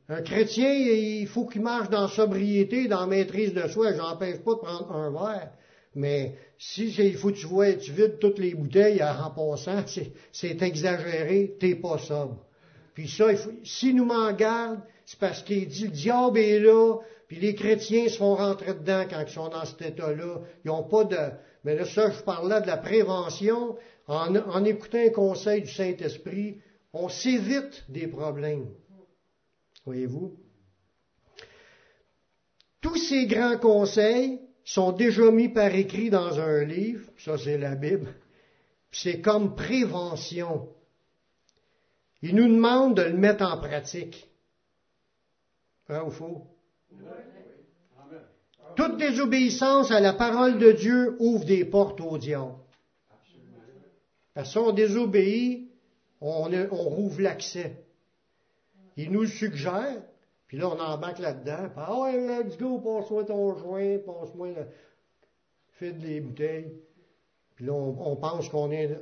[0.09, 3.93] Un chrétien, il faut qu'il marche dans sobriété, dans maîtrise de soi.
[3.93, 5.51] J'empêche pas de prendre un verre.
[5.93, 9.83] Mais si il faut que tu vois, tu vides toutes les bouteilles en passant,
[10.31, 12.45] c'est exagéré, t'es pas sobre.
[12.93, 13.27] Puis ça,
[13.63, 16.97] si nous m'en garde, c'est parce qu'il dit, le diable est là,
[17.31, 20.41] puis les chrétiens se font rentrer dedans quand ils sont dans cet état-là.
[20.65, 21.15] Ils n'ont pas de...
[21.63, 23.77] Mais là, ça, je parle là de la prévention.
[24.05, 26.59] En, écoutant un conseil du Saint-Esprit,
[26.91, 28.67] on s'évite des problèmes.
[29.85, 30.35] Voyez-vous?
[32.81, 37.75] Tous ces grands conseils sont déjà mis par écrit dans un livre, ça c'est la
[37.75, 38.13] Bible,
[38.91, 40.67] c'est comme prévention.
[42.21, 44.29] Il nous demande de le mettre en pratique.
[45.87, 46.50] Vrai ou faux?
[48.75, 52.53] Toute désobéissance à la parole de Dieu ouvre des portes au diable.
[54.33, 55.69] Parce qu'on désobéit,
[56.21, 57.83] on, on rouvre l'accès.
[58.95, 60.01] Il nous suggère,
[60.47, 61.69] puis là, on embarque là-dedans.
[61.75, 64.67] Ah ouais, let's go, passe-moi ton joint, passe-moi le
[65.73, 66.73] fil des bouteilles.
[67.55, 68.99] Puis là, on, pense qu'on est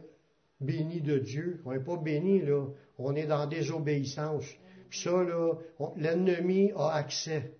[0.61, 1.61] béni de Dieu.
[1.65, 2.65] On n'est pas béni, là.
[2.97, 4.45] On est dans désobéissance.
[4.89, 5.53] Puis ça, là,
[5.95, 7.53] l'ennemi a accès.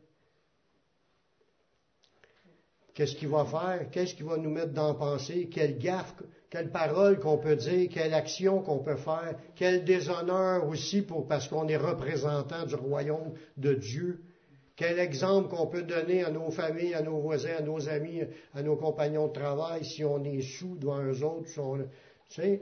[3.00, 3.90] Qu'est-ce qu'il va faire?
[3.92, 5.48] Qu'est-ce qu'il va nous mettre dans la pensée?
[5.50, 6.14] Quelle gaffe,
[6.50, 11.70] quelle parole qu'on peut dire, quelle action qu'on peut faire, quel déshonneur aussi parce qu'on
[11.70, 14.20] est représentant du royaume de Dieu.
[14.76, 18.20] Quel exemple qu'on peut donner à nos familles, à nos voisins, à nos amis,
[18.54, 21.48] à nos compagnons de travail si on est sous devant eux autres.
[22.28, 22.62] tu sais,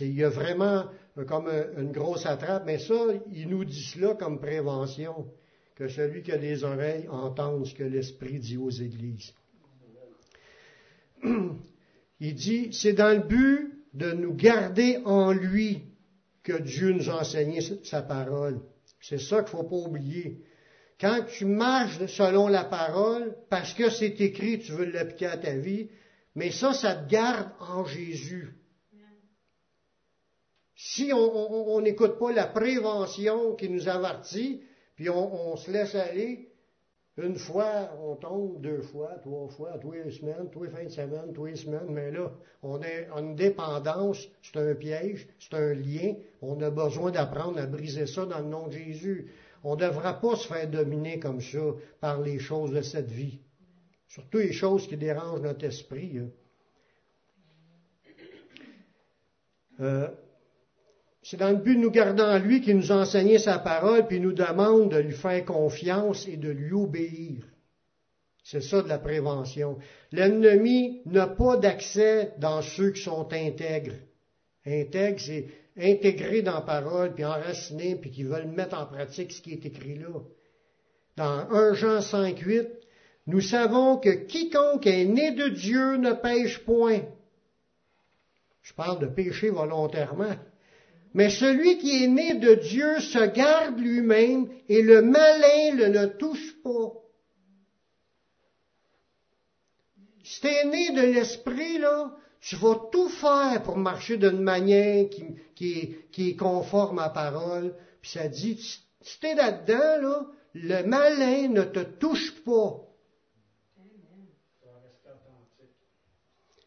[0.00, 0.84] il y a vraiment
[1.26, 3.00] comme une grosse attrape, mais ça,
[3.32, 5.24] il nous dit cela comme prévention,
[5.74, 9.32] que celui qui a des oreilles entende ce que l'Esprit dit aux églises.
[12.20, 15.82] Il dit, c'est dans le but de nous garder en lui
[16.42, 18.60] que Dieu nous a enseigné sa parole.
[19.00, 20.44] C'est ça qu'il ne faut pas oublier.
[21.00, 25.56] Quand tu marches selon la parole, parce que c'est écrit, tu veux l'appliquer à ta
[25.56, 25.88] vie,
[26.34, 28.54] mais ça, ça te garde en Jésus.
[30.76, 34.62] Si on n'écoute pas la prévention qui nous avertit,
[34.96, 36.49] puis on se laisse aller,
[37.22, 40.88] une fois, on tombe, deux fois, trois fois, tous les semaines, tous les fins de
[40.88, 45.74] semaine, tous les semaines, mais là, on est en dépendance, c'est un piège, c'est un
[45.74, 49.32] lien, on a besoin d'apprendre à briser ça dans le nom de Jésus.
[49.64, 53.40] On ne devra pas se faire dominer comme ça par les choses de cette vie,
[54.08, 56.18] surtout les choses qui dérangent notre esprit.
[56.18, 56.28] Hein.
[59.80, 60.08] Euh,
[61.22, 64.20] c'est dans le but de nous garder en lui qu'il nous a sa parole, puis
[64.20, 67.44] nous demande de lui faire confiance et de lui obéir.
[68.42, 69.78] C'est ça de la prévention.
[70.12, 73.96] L'ennemi n'a pas d'accès dans ceux qui sont intègres.
[74.66, 75.46] Intègre, c'est
[75.78, 79.66] intégré dans la parole, puis enraciné, puis qui veulent mettre en pratique ce qui est
[79.66, 80.20] écrit là.
[81.16, 82.68] Dans 1 Jean 5, 8,
[83.26, 87.02] nous savons que quiconque est né de Dieu ne pêche point.
[88.62, 90.34] Je parle de pécher volontairement.
[91.14, 96.06] Mais celui qui est né de Dieu se garde lui-même et le malin le ne
[96.06, 96.92] touche pas.
[100.22, 105.08] Si tu es né de l'esprit, là, tu vas tout faire pour marcher d'une manière
[105.56, 107.74] qui, est conforme à la parole.
[108.00, 108.56] Puis ça dit,
[109.02, 112.89] si tu es là-dedans, là, le malin ne te touche pas.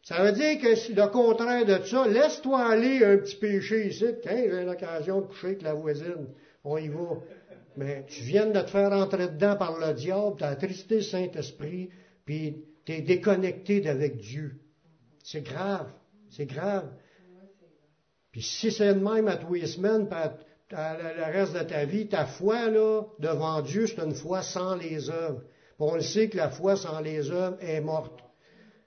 [0.04, 4.04] Ça veut dire que le contraire de ça, laisse-toi aller un petit péché ici.
[4.22, 6.28] Tiens, j'ai l'occasion de coucher avec la voisine.
[6.62, 7.22] On y va.
[7.76, 11.02] Mais tu viens de te faire entrer dedans par le diable, tu as attristé le
[11.02, 11.88] Saint-Esprit,
[12.26, 14.60] puis tu es déconnecté d'avec Dieu.
[15.24, 15.90] C'est grave.
[16.28, 16.90] C'est grave.
[18.30, 20.06] Puis si c'est le même à tous les semaines,
[20.70, 25.08] le reste de ta vie, ta foi, là, devant Dieu, c'est une foi sans les
[25.08, 25.40] œuvres.
[25.78, 28.20] On le sait que la foi sans les œuvres est morte.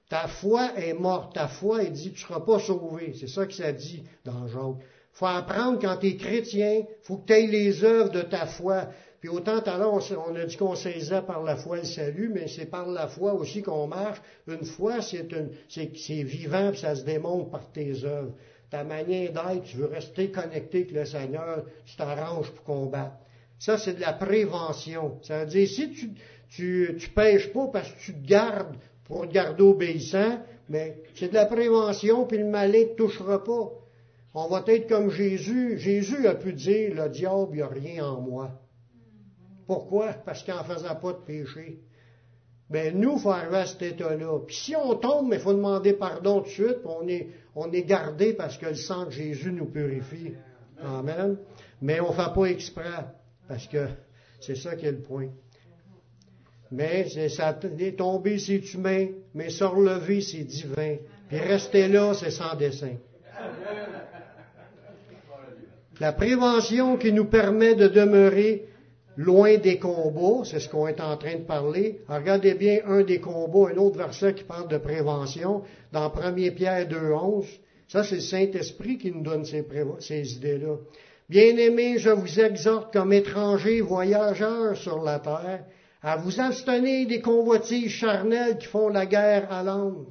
[0.10, 1.36] Ta foi est morte.
[1.36, 3.14] Ta foi, il dit, tu seras pas sauvé.
[3.20, 4.78] C'est ça que ça dit dans Job.
[5.12, 8.90] faut apprendre quand tu es chrétien, faut que tu aies les œuvres de ta foi.
[9.20, 12.48] Puis autant à l'heure, on a dit qu'on saisait par la foi le salut, mais
[12.48, 14.22] c'est par la foi aussi qu'on marche.
[14.48, 15.28] Une foi, c'est,
[15.68, 18.34] c'est, vivant, puis ça se démontre par tes œuvres.
[18.70, 23.16] Ta manière d'être, tu veux rester connecté avec le Seigneur, tu t'arranges pour combattre.
[23.58, 25.20] Ça, c'est de la prévention.
[25.24, 26.12] Ça veut dire, si tu,
[26.50, 28.76] tu, tu pêches pas parce que tu te gardes
[29.08, 30.40] pour garder obéissant,
[30.70, 33.72] mais c'est de la prévention, puis le malin ne touchera pas.
[34.34, 35.78] On va être comme Jésus.
[35.80, 38.52] Jésus a pu dire, le diable, il n'y a rien en moi.
[39.66, 40.14] Pourquoi?
[40.14, 41.80] Parce qu'il n'en faisait pas de péché.
[42.70, 44.40] Ben, nous, il faut arriver à cet état-là.
[44.46, 47.84] Puis si on tombe, il faut demander pardon tout de suite, on est, on est
[47.84, 50.34] gardé parce que le sang de Jésus nous purifie.
[50.84, 51.38] Amen.
[51.82, 53.06] Mais on ne fait pas exprès,
[53.48, 53.88] parce que
[54.42, 55.30] c'est ça qui est le point.
[56.72, 60.98] Mais ça est tombé, c'est humain, mais se relever, c'est divin.
[61.30, 62.96] Puis rester là, c'est sans dessein.
[66.00, 68.66] La prévention qui nous permet de demeurer
[69.16, 72.02] loin des combats, c'est ce qu'on est en train de parler.
[72.08, 76.88] regardez bien un des combats, un autre verset qui parle de prévention, dans 1 Pierre
[76.88, 77.46] 2.11.
[77.88, 79.66] Ça, c'est le Saint-Esprit qui nous donne ces,
[80.00, 80.76] ces idées-là.
[81.30, 85.64] Bien-aimés, je vous exhorte comme étrangers voyageurs sur la terre
[86.02, 90.06] à vous abstenir des convoitises charnelles qui font la guerre à l'âme.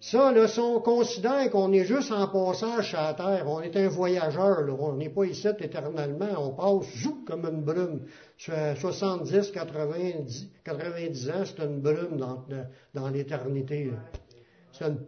[0.00, 3.74] Ça, là, si on considère qu'on est juste en passage sur la terre, on est
[3.74, 8.02] un voyageur, là, on n'est pas ici éternellement, on passe zou, comme une brume.
[8.36, 12.18] 70, 90, 90 ans, c'est une brume
[12.92, 13.92] dans, l'éternité.
[14.72, 14.98] C'est une,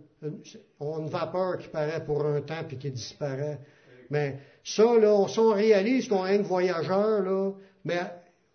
[0.81, 3.61] une, vapeur qui paraît pour un temps puis qui disparaît.
[4.09, 7.53] Mais ça, là, on, on réalise qu'on est un voyageur, là,
[7.85, 8.01] mais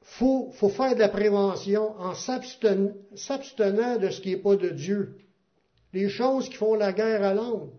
[0.02, 5.18] faut, faut faire de la prévention en s'abstenant de ce qui n'est pas de Dieu.
[5.94, 7.72] Les choses qui font la guerre à l'homme.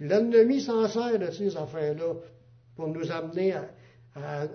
[0.00, 2.14] L'ennemi s'en sert de ces affaires-là
[2.76, 3.54] pour nous amener
[4.14, 4.46] à,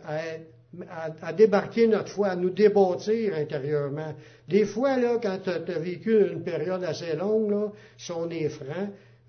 [1.34, 4.14] débarquer notre foi, à nous débâtir intérieurement.
[4.48, 8.30] Des fois, là, quand tu as vécu une période assez longue, là, si on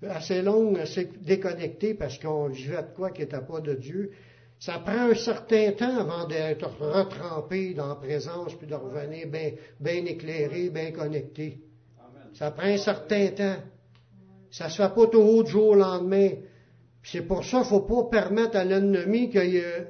[0.09, 4.11] assez longue, assez déconnecté parce qu'on vivait de quoi qui n'était pas de Dieu,
[4.65, 10.05] ça prend un certain temps avant d'être retrempé dans la présence, puis de revenir bien
[10.05, 11.59] éclairé, bien connecté.
[12.33, 13.57] Ça prend un certain temps.
[14.51, 16.29] Ça se fait pas tout haut du jour au lendemain.
[17.03, 19.85] C'est pour ça qu'il ne faut pas permettre à l'ennemi qu'il y ait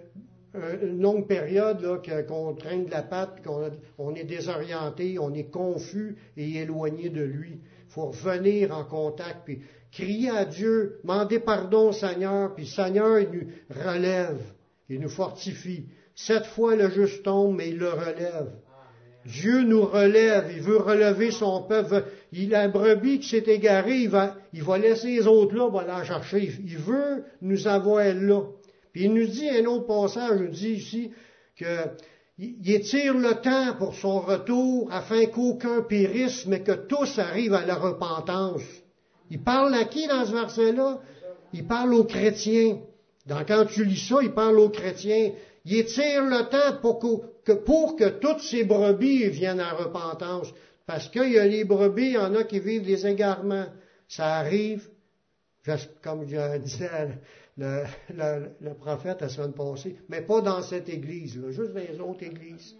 [0.81, 6.61] une longue période qu'on traîne de la patte, qu'on est désorienté, on est confus et
[6.61, 7.59] éloigné de lui.
[7.61, 12.71] Il faut revenir en contact, puis crier à Dieu, demander pardon au Seigneur, puis le
[12.71, 14.41] Seigneur il nous relève.
[14.93, 15.85] Il nous fortifie.
[16.15, 18.51] Cette fois, le juste tombe, mais il le relève.
[19.25, 22.03] Dieu nous relève, il veut relever son peuple.
[22.31, 25.69] Il a un brebis qui s'est égaré, il va, il va laisser les autres là,
[25.69, 26.51] va la chercher.
[26.63, 28.41] Il veut nous avoir là.
[28.91, 31.11] Puis il nous dit un autre passage, il nous dit ici
[31.57, 37.65] qu'il étire le temps pour son retour afin qu'aucun périsse, mais que tous arrivent à
[37.65, 38.61] la repentance.
[39.31, 40.99] Il parle à qui dans ce verset-là?
[41.53, 42.77] Il parle aux chrétiens.
[43.25, 45.31] Donc, quand tu lis ça, il parle aux chrétiens.
[45.65, 46.99] Il étire le temps pour
[47.95, 50.53] que, toutes ces brebis viennent à repentance.
[50.85, 53.67] Parce qu'il y a les brebis, il y en a qui vivent des égarements.
[54.07, 54.89] Ça arrive,
[56.01, 56.89] comme je disais
[57.57, 62.23] le, prophète la semaine passée, mais pas dans cette église, là, juste dans les autres
[62.23, 62.75] églises.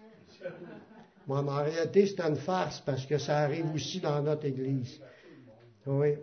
[1.26, 5.00] Moi, en réalité, c'est une farce parce que ça arrive aussi dans notre église.
[5.86, 6.16] Oui.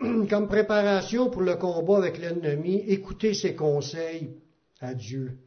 [0.30, 4.30] comme préparation pour le combat avec l'ennemi, écoutez ses conseils
[4.80, 5.38] à Dieu.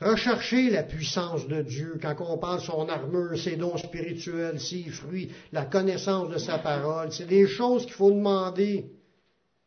[0.00, 5.30] Recherchez la puissance de Dieu quand on parle son armure, ses dons spirituels, ses fruits,
[5.52, 7.12] la connaissance de sa parole.
[7.12, 8.92] C'est des choses qu'il faut demander.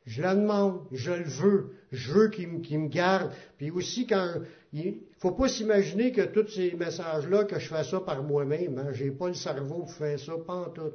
[0.06, 3.32] Je la demande, je le veux, je veux qu'il me, garde.
[3.58, 4.36] Puis aussi, quand
[4.74, 8.80] il faut pas s'imaginer que tous ces messages-là, que je fais ça par moi-même.
[8.80, 10.94] Hein, J'ai pas le cerveau pour faire ça, pas en tout.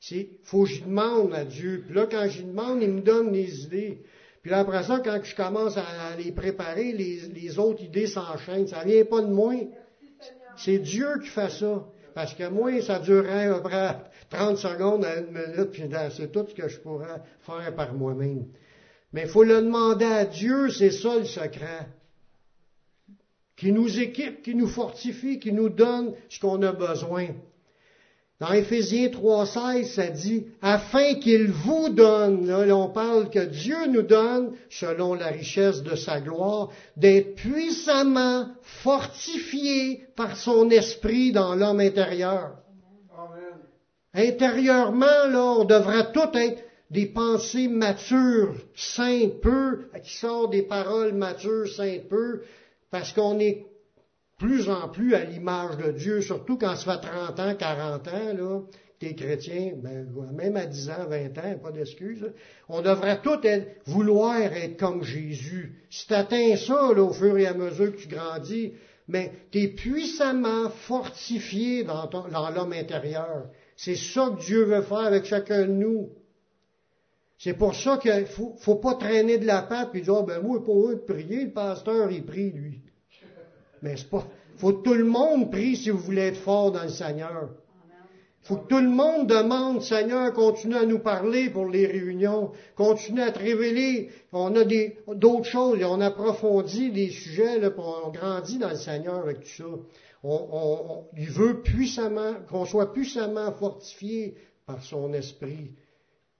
[0.00, 1.82] C'est, faut que je demande à Dieu.
[1.86, 4.02] Puis là, quand je demande, il me donne des idées.
[4.42, 5.84] Puis là, après ça, quand je commence à
[6.16, 8.68] les préparer, les, autres idées s'enchaînent.
[8.68, 9.54] Ça vient pas de moi.
[10.56, 11.84] C'est Dieu qui fait ça.
[12.14, 13.96] Parce que moi, ça durerait à peu près
[14.30, 18.46] 30 secondes à une minute, puis c'est tout ce que je pourrais faire par moi-même.
[19.12, 21.88] Mais il faut le demander à Dieu, c'est ça le secret.
[23.56, 27.28] Qui nous équipe, qui nous fortifie, qui nous donne ce qu'on a besoin.
[28.38, 34.02] Dans Éphésiens 3.16, ça dit, afin qu'il vous donne, là, on parle que Dieu nous
[34.02, 36.68] donne, selon la richesse de sa gloire,
[36.98, 42.56] d'être puissamment fortifié par son esprit dans l'homme intérieur.
[43.16, 43.58] Amen.
[44.12, 51.14] Intérieurement, là, on devra tout être des pensées matures, saintes peu, qui sortent des paroles
[51.14, 52.42] matures, saintes peu,
[52.90, 53.64] parce qu'on est
[54.38, 58.32] plus en plus à l'image de Dieu, surtout quand ça fait 30 ans, 40 ans,
[58.36, 58.60] là,
[58.98, 62.32] t'es chrétien, ben, même à 10 ans, 20 ans, pas d'excuse,
[62.68, 63.40] on devrait tous
[63.86, 65.82] vouloir être comme Jésus.
[65.90, 68.72] Si tu atteins ça, là, au fur et à mesure que tu grandis,
[69.08, 72.08] mais tu es puissamment fortifié dans,
[72.54, 73.48] l'homme intérieur.
[73.76, 76.10] C'est ça que Dieu veut faire avec chacun de nous.
[77.38, 80.40] C'est pour ça qu'il faut, faut pas traîner de la patte et dire, oh, ben
[80.40, 82.85] moi, pour eux prier, le pasteur, il prie, lui.
[83.82, 84.26] Mais c'est pas?
[84.56, 87.50] Faut que tout le monde prie si vous voulez être fort dans le Seigneur.
[88.46, 93.20] Faut que tout le monde demande, Seigneur, continue à nous parler pour les réunions, continue
[93.20, 94.10] à te révéler.
[94.30, 94.64] On a
[95.16, 99.64] d'autres choses, on approfondit des sujets, on grandit dans le Seigneur avec tout ça.
[101.16, 105.72] Il veut puissamment, qu'on soit puissamment fortifié par son esprit.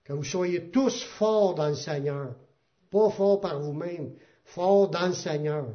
[0.05, 2.37] Que vous soyez tous forts dans le Seigneur.
[2.93, 4.12] Pas forts par vous-même,
[4.45, 5.66] forts dans le Seigneur.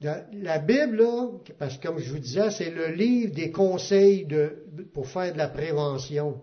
[0.00, 1.02] La, Bible,
[1.58, 4.28] parce que comme je vous disais, c'est le livre des conseils
[4.92, 6.42] pour faire de la prévention.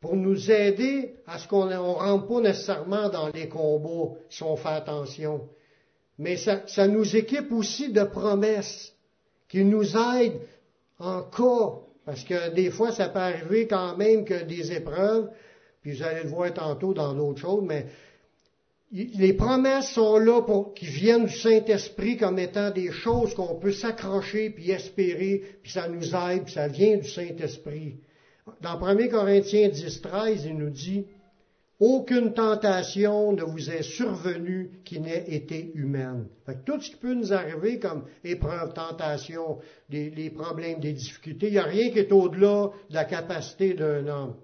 [0.00, 4.56] Pour nous aider à ce qu'on ne rentre pas nécessairement dans les combats si on
[4.56, 5.48] fait attention.
[6.18, 8.94] Mais ça, ça nous équipe aussi de promesses
[9.48, 10.40] qui nous aident
[11.00, 15.30] en cas, parce que des fois ça peut arriver quand même que des épreuves,
[15.82, 17.86] puis vous allez le voir tantôt dans d'autres choses, mais
[18.92, 23.72] les promesses sont là pour qui viennent du Saint-Esprit comme étant des choses qu'on peut
[23.72, 27.96] s'accrocher puis espérer, puis ça nous aide, puis ça vient du Saint-Esprit.
[28.60, 31.06] Dans 1 Corinthiens 10, 13, il nous dit
[31.80, 36.26] aucune tentation ne vous est survenue qui n'ait été humaine.
[36.66, 41.58] tout ce qui peut nous arriver comme épreuve, tentation, les, problèmes, des difficultés, il n'y
[41.58, 44.36] a rien qui est au-delà de la capacité d'un homme.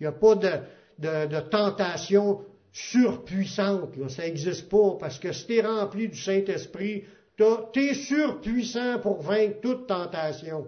[0.00, 0.50] Il n'y a pas de,
[0.98, 2.40] de, de tentation
[2.72, 3.94] surpuissante.
[4.08, 7.04] Ça n'existe pas parce que si tu es rempli du Saint-Esprit,
[7.36, 10.66] tu es surpuissant pour vaincre toute tentation.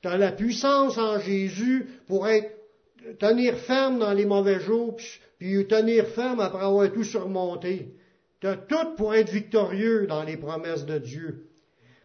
[0.00, 2.26] Tu as la puissance en Jésus pour
[3.18, 4.96] tenir ferme dans les mauvais jours,
[5.38, 7.94] puis, tenir ferme après avoir tout surmonté.
[8.40, 11.46] Tu as tout pour être victorieux dans les promesses de Dieu.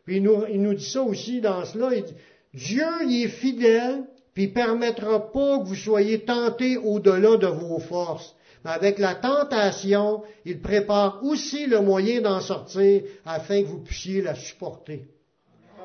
[0.05, 1.93] Puis il nous, il dit ça aussi dans cela.
[1.95, 2.05] Il
[2.53, 4.05] Dieu il est fidèle
[4.40, 8.34] puis il permettra pas que vous soyez tentés au-delà de vos forces.
[8.64, 14.22] Mais avec la tentation, il prépare aussi le moyen d'en sortir afin que vous puissiez
[14.22, 15.10] la supporter.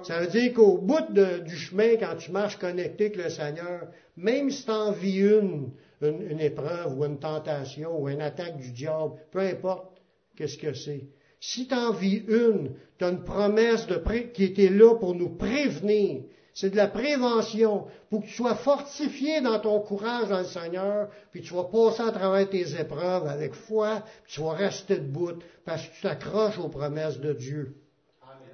[0.04, 1.12] Ça veut dire qu'au bout
[1.44, 5.70] du chemin, quand tu marches connecté avec le Seigneur, même si tu en vis une,
[6.00, 10.00] une, épreuve ou une tentation ou une attaque du diable, peu importe
[10.36, 11.08] qu'est-ce que c'est,
[11.40, 13.88] si tu en vis une, tu as une promesse
[14.32, 16.22] qui était là pour nous prévenir
[16.54, 21.08] c'est de la prévention pour que tu sois fortifié dans ton courage dans le Seigneur,
[21.32, 25.40] puis tu vas passer à travers tes épreuves avec foi, puis tu vas rester debout
[25.64, 27.74] parce que tu t'accroches aux promesses de Dieu.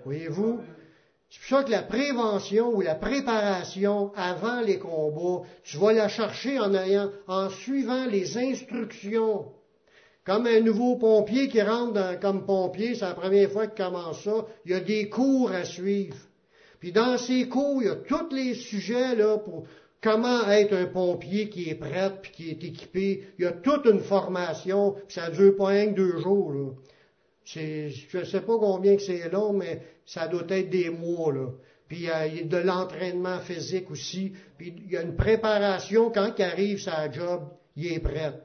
[0.04, 0.60] Voyez-vous?
[1.28, 6.08] C'est pour ça que la prévention ou la préparation avant les combats, tu vas la
[6.08, 9.52] chercher en ayant, en suivant les instructions.
[10.24, 14.46] Comme un nouveau pompier qui rentre comme pompier, c'est la première fois qu'il commence ça,
[14.64, 16.16] il y a des cours à suivre.
[16.80, 19.66] Puis dans ces cours, il y a tous les sujets là pour
[20.02, 23.24] comment être un pompier qui est prêt puis qui est équipé.
[23.38, 26.52] Il y a toute une formation, puis ça dure pas un que deux jours.
[26.52, 26.70] Là.
[27.44, 31.32] je ne sais pas combien que c'est long, mais ça doit être des mois.
[31.32, 31.48] Là.
[31.86, 36.10] puis euh, il y a de l'entraînement physique aussi, puis il y a une préparation
[36.10, 37.42] quand il arrive sa job,
[37.76, 38.40] il est prêt.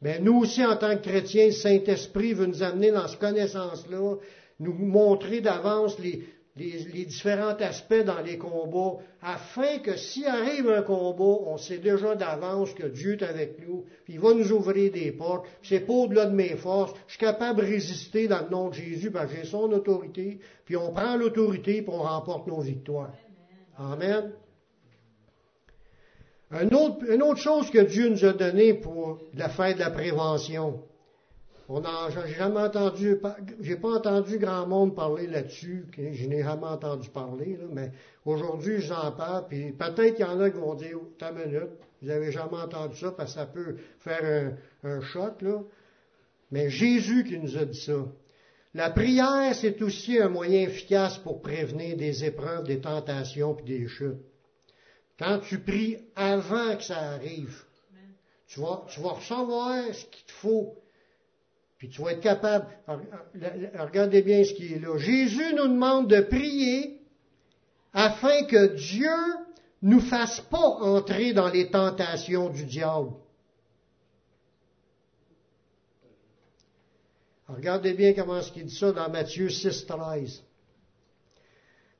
[0.00, 4.16] Mais nous aussi, en tant que chrétiens, le Saint-Esprit veut nous amener dans cette connaissance-là,
[4.58, 6.24] nous montrer d'avance les,
[6.56, 12.14] les, différents aspects dans les combats, afin que s'il arrive un combat, on sait déjà
[12.14, 15.92] d'avance que Dieu est avec nous, puis il va nous ouvrir des portes, c'est pas
[15.92, 19.30] au-delà de mes forces, je suis capable de résister dans le nom de Jésus, parce
[19.30, 23.14] que j'ai son autorité, puis on prend l'autorité, puis on remporte nos victoires.
[23.78, 24.32] Amen.
[26.50, 29.90] Une autre, une autre chose que Dieu nous a donnée pour la fête de la
[29.90, 30.82] prévention,
[31.74, 33.16] on j'ai jamais entendu,
[33.60, 37.92] j'ai pas entendu grand monde parler là-dessus, je n'ai jamais entendu parler, mais
[38.26, 41.70] aujourd'hui j'en parle, puis peut-être qu'il y en a qui vont dire, ta minute,
[42.02, 45.62] vous avez jamais entendu ça, parce que ça peut faire un, un choc, là.
[46.50, 48.04] Mais Jésus qui nous a dit ça.
[48.74, 53.88] La prière, c'est aussi un moyen efficace pour prévenir des épreuves, des tentations puis des
[53.88, 54.20] chutes.
[55.18, 57.64] Quand tu pries avant que ça arrive,
[58.46, 60.81] tu vas, tu vas recevoir ce qu'il te faut
[61.82, 62.66] puis tu vas être capable.
[62.86, 64.96] Regardez bien ce qui est là.
[64.98, 67.00] Jésus nous demande de prier
[67.92, 69.10] afin que Dieu
[69.82, 73.10] nous fasse pas entrer dans les tentations du diable.
[77.48, 80.44] regardez bien comment ce qu'il dit ça dans Matthieu 6, 13.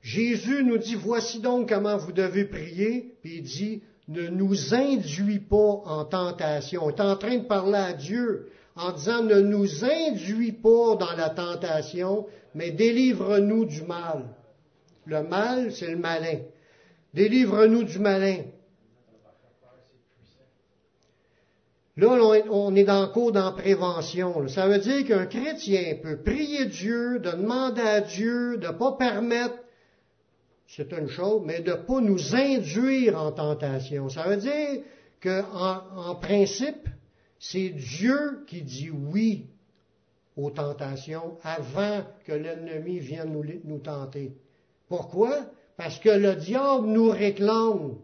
[0.01, 5.39] Jésus nous dit, voici donc comment vous devez prier, puis il dit, ne nous induis
[5.39, 6.89] pas en tentation.
[6.89, 11.15] Il est en train de parler à Dieu en disant ne nous induis pas dans
[11.15, 14.25] la tentation, mais délivre-nous du mal.
[15.05, 16.39] Le mal, c'est le malin.
[17.13, 18.43] Délivre-nous du malin.
[21.95, 24.47] Là, on est dans cours d'en prévention.
[24.47, 28.93] Ça veut dire qu'un chrétien peut prier Dieu, de demander à Dieu de ne pas
[28.93, 29.55] permettre,
[30.67, 34.09] c'est une chose, mais de ne pas nous induire en tentation.
[34.09, 34.81] Ça veut dire
[35.21, 36.87] qu'en en principe,
[37.45, 39.47] c'est Dieu qui dit oui
[40.37, 44.31] aux tentations avant que l'ennemi vienne nous, tenter.
[44.87, 45.47] Pourquoi?
[45.75, 47.97] Parce que le diable nous réclame.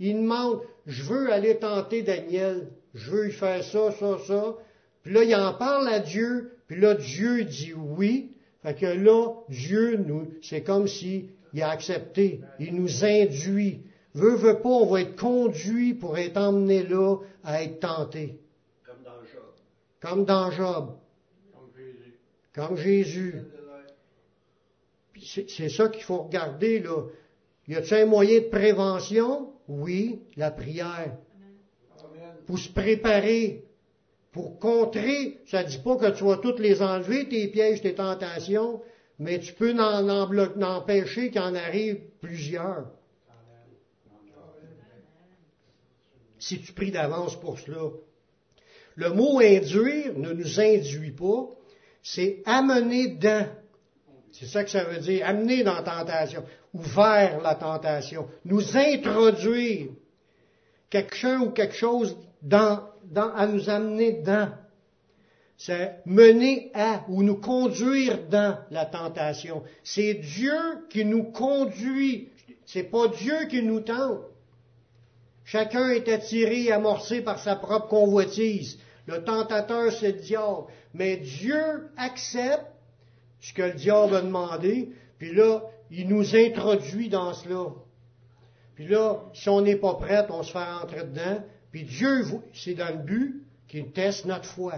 [0.00, 4.56] Il demande, je veux aller tenter Daniel, je veux faire ça, ça, ça.
[5.04, 8.32] Puis là, il en parle à Dieu, puis là, Dieu dit oui.
[8.64, 11.28] Fait que là, Dieu nous, c'est comme s'il
[11.60, 12.40] a accepté.
[12.58, 13.82] Il nous induit.
[14.14, 18.40] Veut, veut pas, on va être conduit pour être emmené là à être tenté.
[20.08, 20.96] Comme dans Job.
[22.54, 23.42] Comme Jésus.
[25.24, 27.06] C'est ça qu'il faut regarder, là.
[27.66, 29.52] Y a-t-il un moyen de prévention?
[29.66, 31.16] Oui, la prière.
[32.46, 33.64] Pour se préparer,
[34.30, 37.94] pour contrer, ça ne dit pas que tu vas toutes les enlever, tes pièges, tes
[37.94, 38.82] tentations,
[39.18, 42.92] mais tu peux en, empêcher qu'il en arrive plusieurs.
[46.38, 47.90] Si tu pries d'avance pour cela.
[48.96, 51.48] Le mot induire ne nous induit pas,
[52.02, 53.48] c'est amener dans.
[54.32, 56.44] C'est ça que ça veut dire, amener dans la tentation,
[56.74, 59.88] ou vers la tentation, nous introduire
[60.90, 62.16] quelque ou quelque chose
[62.52, 64.50] à nous amener dans.
[65.58, 69.62] C'est mener à ou nous conduire dans la tentation.
[69.82, 70.58] C'est Dieu
[70.90, 72.28] qui nous conduit.
[72.66, 74.20] C'est pas Dieu qui nous tente.
[75.44, 78.78] Chacun est attiré et amorcé par sa propre convoitise.
[79.06, 80.64] Le tentateur, c'est le diable.
[80.94, 82.66] Mais Dieu accepte
[83.40, 87.70] ce que le diable a demandé, puis là, il nous introduit dans cela.
[88.74, 91.42] Puis là, si on n'est pas prêt, on se fait rentrer dedans.
[91.70, 94.74] Puis Dieu, c'est dans le but qu'il teste notre foi.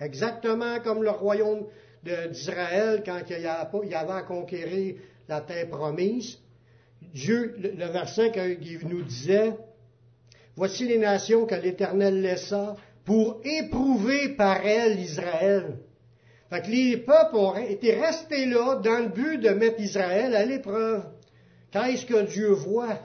[0.00, 1.66] Exactement comme le royaume
[2.02, 3.40] d'Israël quand il
[3.90, 4.96] y avait à conquérir
[5.28, 6.38] la terre promise.
[7.14, 9.54] Dieu, le verset qu'il nous disait,
[10.56, 15.78] Voici les nations que l'Éternel laissa pour éprouver par elle Israël.
[16.50, 20.44] Fait que les peuples ont été restés là dans le but de mettre Israël à
[20.44, 21.04] l'épreuve.
[21.70, 22.98] Qu'est-ce que Dieu voit?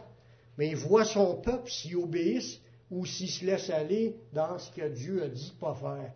[0.57, 4.87] Mais il voit son peuple s'y obéisse ou s'il se laisse aller dans ce que
[4.87, 6.13] Dieu a dit de pas faire.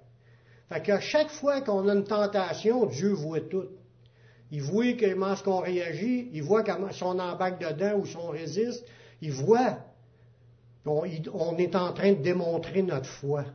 [0.69, 3.67] Fait qu'à chaque fois qu'on a une tentation, Dieu voit tout.
[4.51, 8.17] Il voit comment est-ce qu'on réagit, il voit comment, si on embarque dedans ou si
[8.17, 8.83] on résiste,
[9.21, 9.77] il voit.
[10.85, 13.45] on est en train de démontrer notre foi.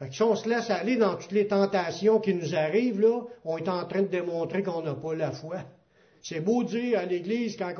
[0.00, 3.58] Fait si on se laisse aller dans toutes les tentations qui nous arrivent, là, on
[3.58, 5.58] est en train de démontrer qu'on n'a pas la foi.
[6.22, 7.72] C'est beau dire à l'église quand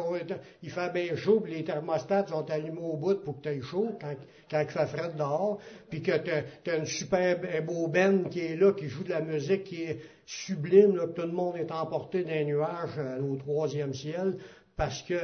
[0.63, 3.63] il fait bien chaud, puis les thermostats sont allumés au bout pour que tu aies
[3.63, 4.15] chaud quand,
[4.53, 5.59] il fait frais dehors,
[5.89, 9.21] puis que tu as, une super beau Ben qui est là, qui joue de la
[9.23, 13.37] musique qui est sublime, là, que tout le monde est emporté d'un nuage euh, au
[13.37, 14.37] troisième ciel,
[14.77, 15.17] parce que,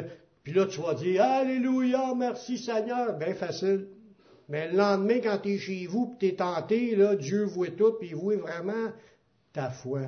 [0.42, 3.86] puis là tu vas dire, Alléluia, merci Seigneur, bien facile.
[4.48, 7.94] Mais le lendemain, quand tu es chez vous, puis tu es tenté, Dieu voit tout,
[7.98, 8.92] puis il voit vraiment
[9.52, 10.02] ta foi.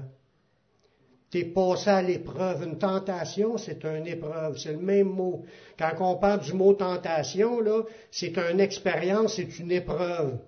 [1.31, 2.63] Tu es passé à l'épreuve.
[2.63, 4.57] Une tentation, c'est une épreuve.
[4.57, 5.45] C'est le même mot.
[5.79, 10.39] Quand on parle du mot tentation, là, c'est une expérience, c'est une épreuve.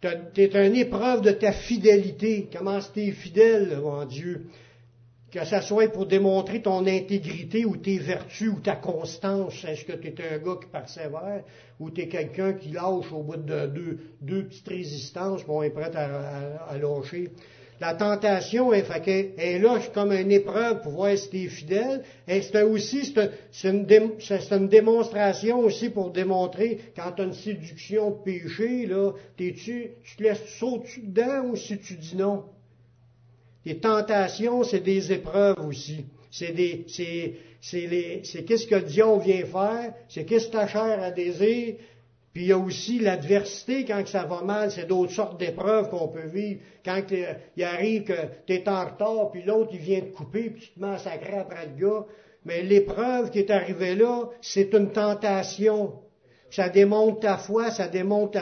[0.00, 2.48] Tu es une épreuve de ta fidélité.
[2.54, 4.46] Comment tu es fidèle en Dieu?
[5.34, 9.64] Que ce soit pour démontrer ton intégrité ou tes vertus ou ta constance.
[9.64, 11.42] Est-ce que tu es un gars qui persévère
[11.80, 15.70] ou tu es quelqu'un qui lâche au bout de deux, deux petites résistances, bon, est
[15.70, 17.32] prêt à, à lâcher?
[17.80, 22.04] La tentation est, fait est comme une épreuve pour voir si tu es fidèle.
[22.28, 23.12] Et c'est aussi
[23.50, 29.10] c'est une, une, démonstration aussi pour démontrer quand tu as une séduction de péché, là,
[29.36, 32.44] tu, tu te laisses sauter dedans ou si tu dis non?
[33.64, 36.04] Les tentations, c'est des épreuves aussi.
[36.30, 41.02] C'est des, c'est, c'est c'est qu'est-ce que Dieu vient faire, c'est qu'est-ce que ta chair
[41.02, 41.76] a désir,
[42.34, 46.08] puis il y a aussi l'adversité quand ça va mal, c'est d'autres sortes d'épreuves qu'on
[46.08, 46.60] peut vivre.
[46.84, 47.00] Quand
[47.56, 48.12] il arrive que
[48.44, 50.98] tu es en retard, puis l'autre il vient te couper, puis tu te mets à
[50.98, 52.04] sacrer après le gars.
[52.44, 55.94] Mais l'épreuve qui est arrivée là, c'est une tentation.
[56.50, 58.40] Ça démontre ta foi, ça démontre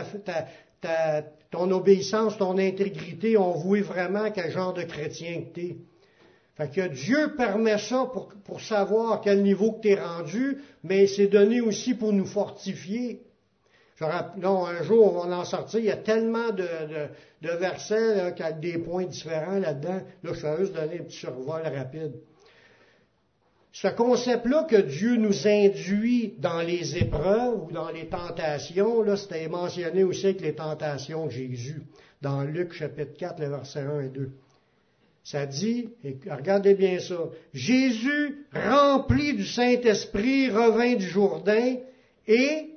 [0.80, 3.36] ta, ton obéissance, ton intégrité.
[3.36, 5.76] On voit vraiment quel genre de chrétien que tu es.
[6.57, 8.11] Fait que Dieu permet ça
[8.44, 12.26] pour, savoir à quel niveau que tu es rendu, mais c'est donné aussi pour nous
[12.26, 13.22] fortifier.
[14.36, 15.78] Non, un jour, on va en sortir.
[15.78, 16.66] Il y a tellement de,
[17.57, 20.00] versets là, avec des points différents là-dedans.
[20.24, 22.14] Là, je vais juste donner un petit survol rapide.
[23.72, 29.48] Ce concept-là que Dieu nous induit dans les épreuves ou dans les tentations, là, c'était
[29.48, 31.82] mentionné aussi avec les tentations de Jésus,
[32.20, 34.30] dans Luc chapitre 4, le verset 1 et 2.
[35.24, 37.16] Ça dit, et regardez bien ça,
[37.54, 41.76] Jésus, rempli du Saint-Esprit, revint du Jourdain
[42.26, 42.70] et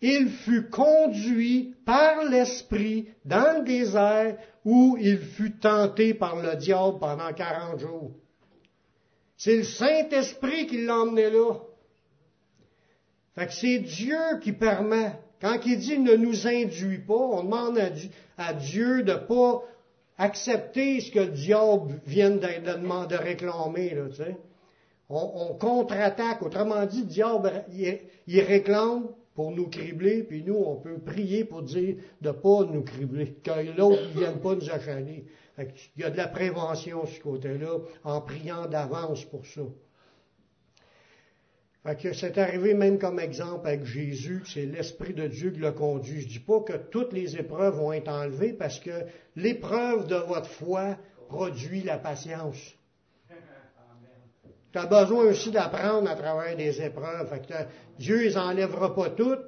[0.00, 6.98] il fut conduit par l'Esprit dans le désert où il fut tenté par le diable
[6.98, 8.10] pendant quarante jours.
[9.36, 11.54] C'est le Saint-Esprit qui l'a emmené là.
[13.34, 15.12] Fait que c'est Dieu qui permet.
[15.40, 17.78] Quand il dit ne nous induit pas, on demande
[18.38, 19.62] à, Dieu de ne pas
[20.16, 23.94] accepter ce que le diable vient de, de, réclamer.
[25.10, 26.42] On, contre-attaque.
[26.42, 27.64] Autrement dit, le diable,
[28.26, 32.64] il réclame, pour nous cribler, puis nous, on peut prier pour dire de ne pas
[32.64, 35.26] nous cribler, que l'autre ne vienne pas nous achaler.
[35.58, 39.62] Il y a de la prévention sur ce côté-là, en priant d'avance pour ça.
[41.86, 45.70] Fait que c'est arrivé même comme exemple avec Jésus, c'est l'Esprit de Dieu qui l'a
[45.70, 46.22] conduit.
[46.22, 49.04] Je dis pas que toutes les épreuves vont être enlevées parce que
[49.36, 50.96] l'épreuve de votre foi
[51.28, 52.76] produit la patience.
[54.72, 57.30] Tu as besoin aussi d'apprendre à travers des épreuves.
[57.46, 57.54] Que
[57.98, 59.46] Dieu les enlèvera pas toutes.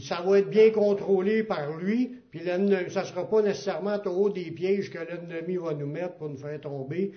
[0.00, 4.30] Ça va être bien contrôlé par lui, puis ça ne sera pas nécessairement au haut
[4.30, 7.12] des pièges que l'ennemi va nous mettre pour nous faire tomber.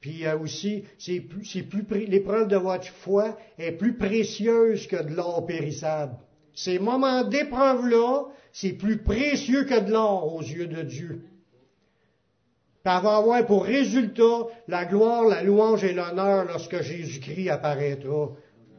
[0.00, 6.16] Puis aussi, c'est plus, l'épreuve de votre foi est plus précieuse que de l'or périssable.
[6.54, 11.22] Ces moments d'épreuve-là, c'est plus précieux que de l'or aux yeux de Dieu.
[12.84, 18.30] Ça va avoir pour résultat la gloire, la louange et l'honneur lorsque Jésus-Christ apparaîtra.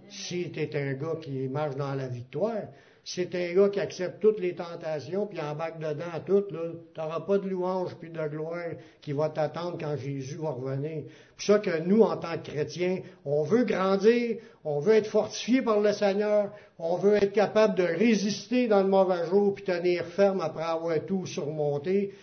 [0.09, 2.63] Si tu un gars qui marche dans la victoire,
[3.05, 7.19] tu un gars qui accepte toutes les tentations, puis embarque dedans à toutes, tu n'auras
[7.19, 8.69] pas de louange puis de gloire
[9.01, 11.03] qui va t'attendre quand Jésus va revenir.
[11.37, 15.61] C'est ça que nous, en tant que chrétiens, on veut grandir, on veut être fortifié
[15.61, 20.05] par le Seigneur, on veut être capable de résister dans le mauvais jour, puis tenir
[20.05, 22.13] ferme après avoir tout surmonté.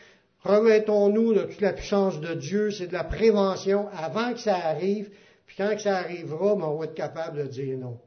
[0.44, 5.10] Remettons-nous de toute la puissance de Dieu, c'est de la prévention avant que ça arrive,
[5.44, 7.98] puis quand ça arrivera, ben, on va être capable de dire non.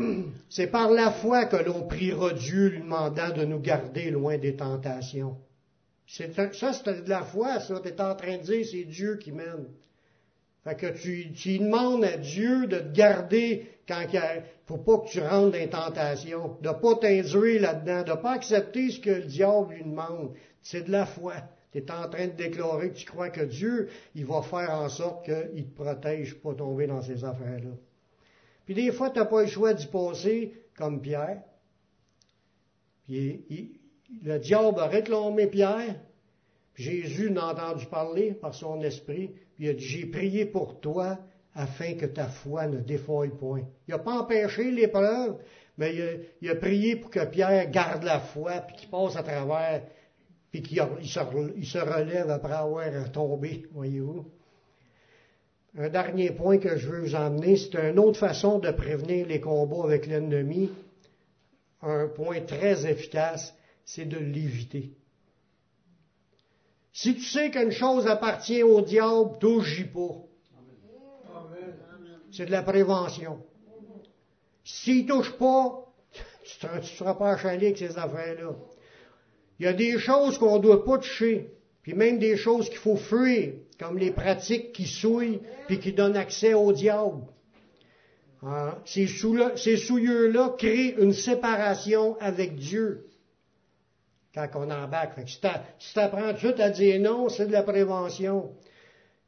[0.48, 4.56] C'est par la foi que l'on priera Dieu lui demandant de nous garder loin des
[4.56, 5.36] tentations.
[6.06, 7.80] ça, c'est de la foi, ça.
[7.80, 9.66] Tu es en train de dire, c'est Dieu qui mène.
[10.64, 15.20] Fait que tu, demandes à Dieu de te garder quand il faut pas que tu
[15.20, 19.74] rentres dans les tentations, de pas t'induire là-dedans, de pas accepter ce que le diable
[19.74, 20.34] lui demande.
[20.62, 21.34] C'est de la foi.
[21.72, 24.88] Tu es en train de déclarer que tu crois que Dieu, il va faire en
[24.88, 27.70] sorte qu'il te protège pas tomber dans ces affaires-là.
[28.70, 31.42] Puis des fois, tu n'as pas le choix d'y passer comme Pierre.
[33.04, 33.80] Puis
[34.22, 35.96] le diable a réclamé Pierre.
[36.76, 41.18] Jésus n'a entendu parler par son esprit, puis il a dit, j'ai prié pour toi
[41.52, 43.64] afin que ta foi ne défaille point.
[43.88, 45.38] Il n'a pas empêché l'épreuve,
[45.76, 45.92] mais
[46.40, 49.82] il a, prié pour que Pierre garde la foi, puis qu'il passe à travers,
[50.52, 51.18] puis qu'il il se,
[51.56, 54.30] il se relève après avoir tombé, voyez-vous.
[55.78, 59.40] Un dernier point que je veux vous emmener, c'est une autre façon de prévenir les
[59.40, 60.70] combats avec l'ennemi.
[61.80, 63.54] Un point très efficace,
[63.84, 64.92] c'est de l'éviter.
[66.92, 70.16] Si tu sais qu'une chose appartient au diable, touche pas.
[72.32, 73.40] C'est de la prévention.
[74.64, 75.86] S'il touche pas,
[76.58, 78.54] tu ne seras pas achalé avec ces affaires-là.
[79.58, 81.52] Il y a des choses qu'on ne doit pas toucher,
[81.82, 86.16] puis même des choses qu'il faut fuir, comme les pratiques qui souillent puis qui donnent
[86.16, 87.22] accès au diable.
[88.42, 88.78] Hein?
[88.84, 93.06] Ces, souilleux-là créent une séparation avec Dieu
[94.34, 95.14] quand on embarque.
[95.14, 98.52] Fait si tu apprends tout à dire non, c'est de la prévention.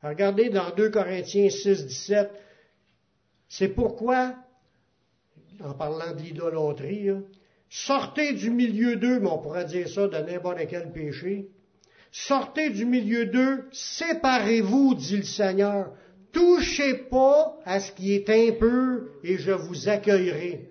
[0.03, 2.31] Regardez dans 2 Corinthiens 6, 17,
[3.49, 4.35] c'est pourquoi,
[5.63, 7.11] en parlant de l'idolâtrie,
[7.69, 11.49] sortez du milieu d'eux, mais on pourrait dire ça de n'importe quel péché.
[12.13, 15.95] Sortez du milieu d'eux, séparez-vous, dit le Seigneur.
[16.31, 20.69] Touchez pas à ce qui est impur et je vous accueillerai.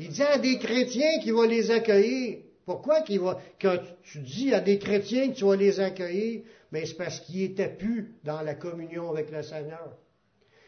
[0.00, 2.38] Il dit à des chrétiens qu'il va les accueillir.
[2.64, 6.86] Pourquoi qu'il va, quand tu dis à des chrétiens que tu vas les accueillir, mais
[6.86, 9.98] c'est parce qu'ils étaient plus dans la communion avec le Seigneur.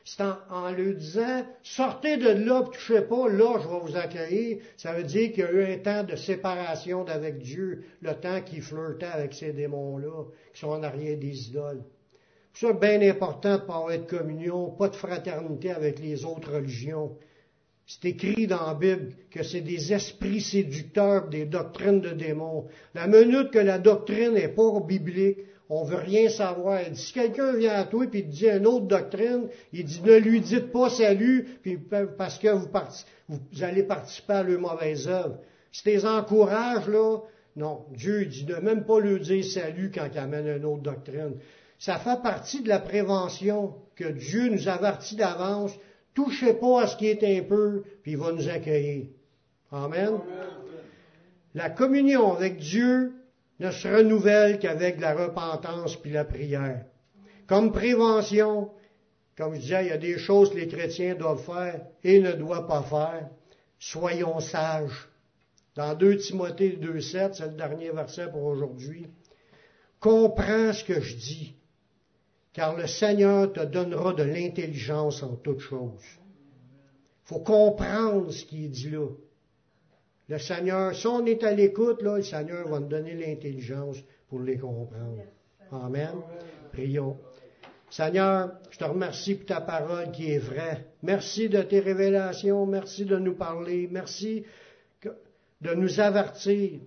[0.04, 4.58] C'est en, en lui disant, sortez de là, touchez pas, là je vais vous accueillir.
[4.76, 8.42] Ça veut dire qu'il y a eu un temps de séparation d'avec Dieu, le temps
[8.42, 11.82] qu'il flirtait avec ces démons-là, qui sont en arrière des idoles.
[12.52, 17.16] C'est bien important de pas avoir de communion, pas de fraternité avec les autres religions.
[17.86, 22.66] C'est écrit dans la Bible que c'est des esprits séducteurs, des doctrines de démons.
[22.94, 25.38] La minute que la doctrine n'est pas biblique,
[25.70, 26.82] on veut rien savoir.
[26.82, 30.02] Il dit, si quelqu'un vient à toi et te dit une autre doctrine, il dit,
[30.02, 31.78] ne lui dites pas salut, puis
[32.18, 32.68] parce que vous,
[33.28, 35.38] vous, allez participer à leur mauvaise œuvre.
[35.72, 37.18] Si tu les encourages, là,
[37.56, 41.34] non, Dieu dit ne même pas lui dire salut quand il amène une autre doctrine.
[41.78, 45.72] Ça fait partie de la prévention que Dieu nous avertit d'avance.
[46.14, 49.06] Touchez pas à ce qui est un peu, puis il va nous accueillir.
[49.70, 50.18] Amen.
[51.54, 53.12] La communion avec Dieu
[53.64, 56.84] ne se renouvelle qu'avec la repentance puis la prière.
[57.46, 58.70] Comme prévention,
[59.36, 62.32] comme je disais, il y a des choses que les chrétiens doivent faire et ne
[62.32, 63.28] doivent pas faire.
[63.78, 65.08] Soyons sages.
[65.74, 69.06] Dans 2 Timothée 2.7, c'est le dernier verset pour aujourd'hui.
[69.98, 71.56] Comprends ce que je dis,
[72.52, 76.04] car le Seigneur te donnera de l'intelligence en toutes choses.
[77.24, 79.08] Faut comprendre ce qui est dit là.
[80.28, 83.98] Le Seigneur, si on est à l'écoute, le Seigneur va nous donner l'intelligence
[84.28, 85.22] pour les comprendre.
[85.70, 86.14] Amen.
[86.72, 87.18] Prions.
[87.90, 90.86] Seigneur, je te remercie pour ta parole qui est vraie.
[91.02, 92.64] Merci de tes révélations.
[92.66, 93.88] Merci de nous parler.
[93.90, 94.44] Merci
[95.60, 96.80] de nous avertir.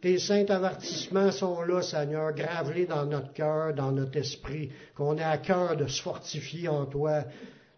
[0.00, 5.22] Tes saints avertissements sont là, Seigneur, gravelés dans notre cœur, dans notre esprit, qu'on ait
[5.22, 7.22] à cœur de se fortifier en toi,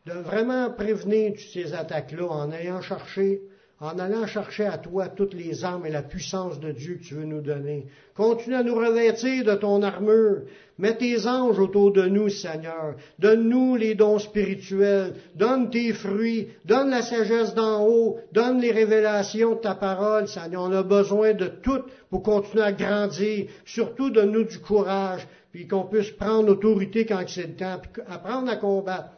[0.07, 3.43] de vraiment prévenir toutes ces attaques-là en ayant cherché
[3.81, 7.15] en allant chercher à toi toutes les armes et la puissance de Dieu que tu
[7.15, 7.87] veux nous donner.
[8.15, 10.43] Continue à nous revêtir de ton armure.
[10.77, 12.97] Mets tes anges autour de nous, Seigneur.
[13.19, 15.15] Donne-nous les dons spirituels.
[15.35, 16.49] Donne tes fruits.
[16.67, 18.19] Donne la sagesse d'en haut.
[18.33, 20.63] Donne les révélations de ta parole, Seigneur.
[20.63, 23.47] On a besoin de tout pour continuer à grandir.
[23.65, 28.57] Surtout donne-nous du courage, puis qu'on puisse prendre autorité quand c'est le temps, apprendre à
[28.57, 29.11] combattre.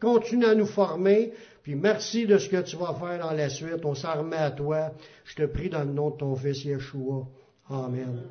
[0.00, 1.32] Continue à nous former.
[1.62, 3.84] Puis merci de ce que tu vas faire dans la suite.
[3.84, 4.90] On s'en à toi.
[5.24, 7.26] Je te prie dans le nom de ton Fils Yeshua.
[7.68, 8.22] Amen.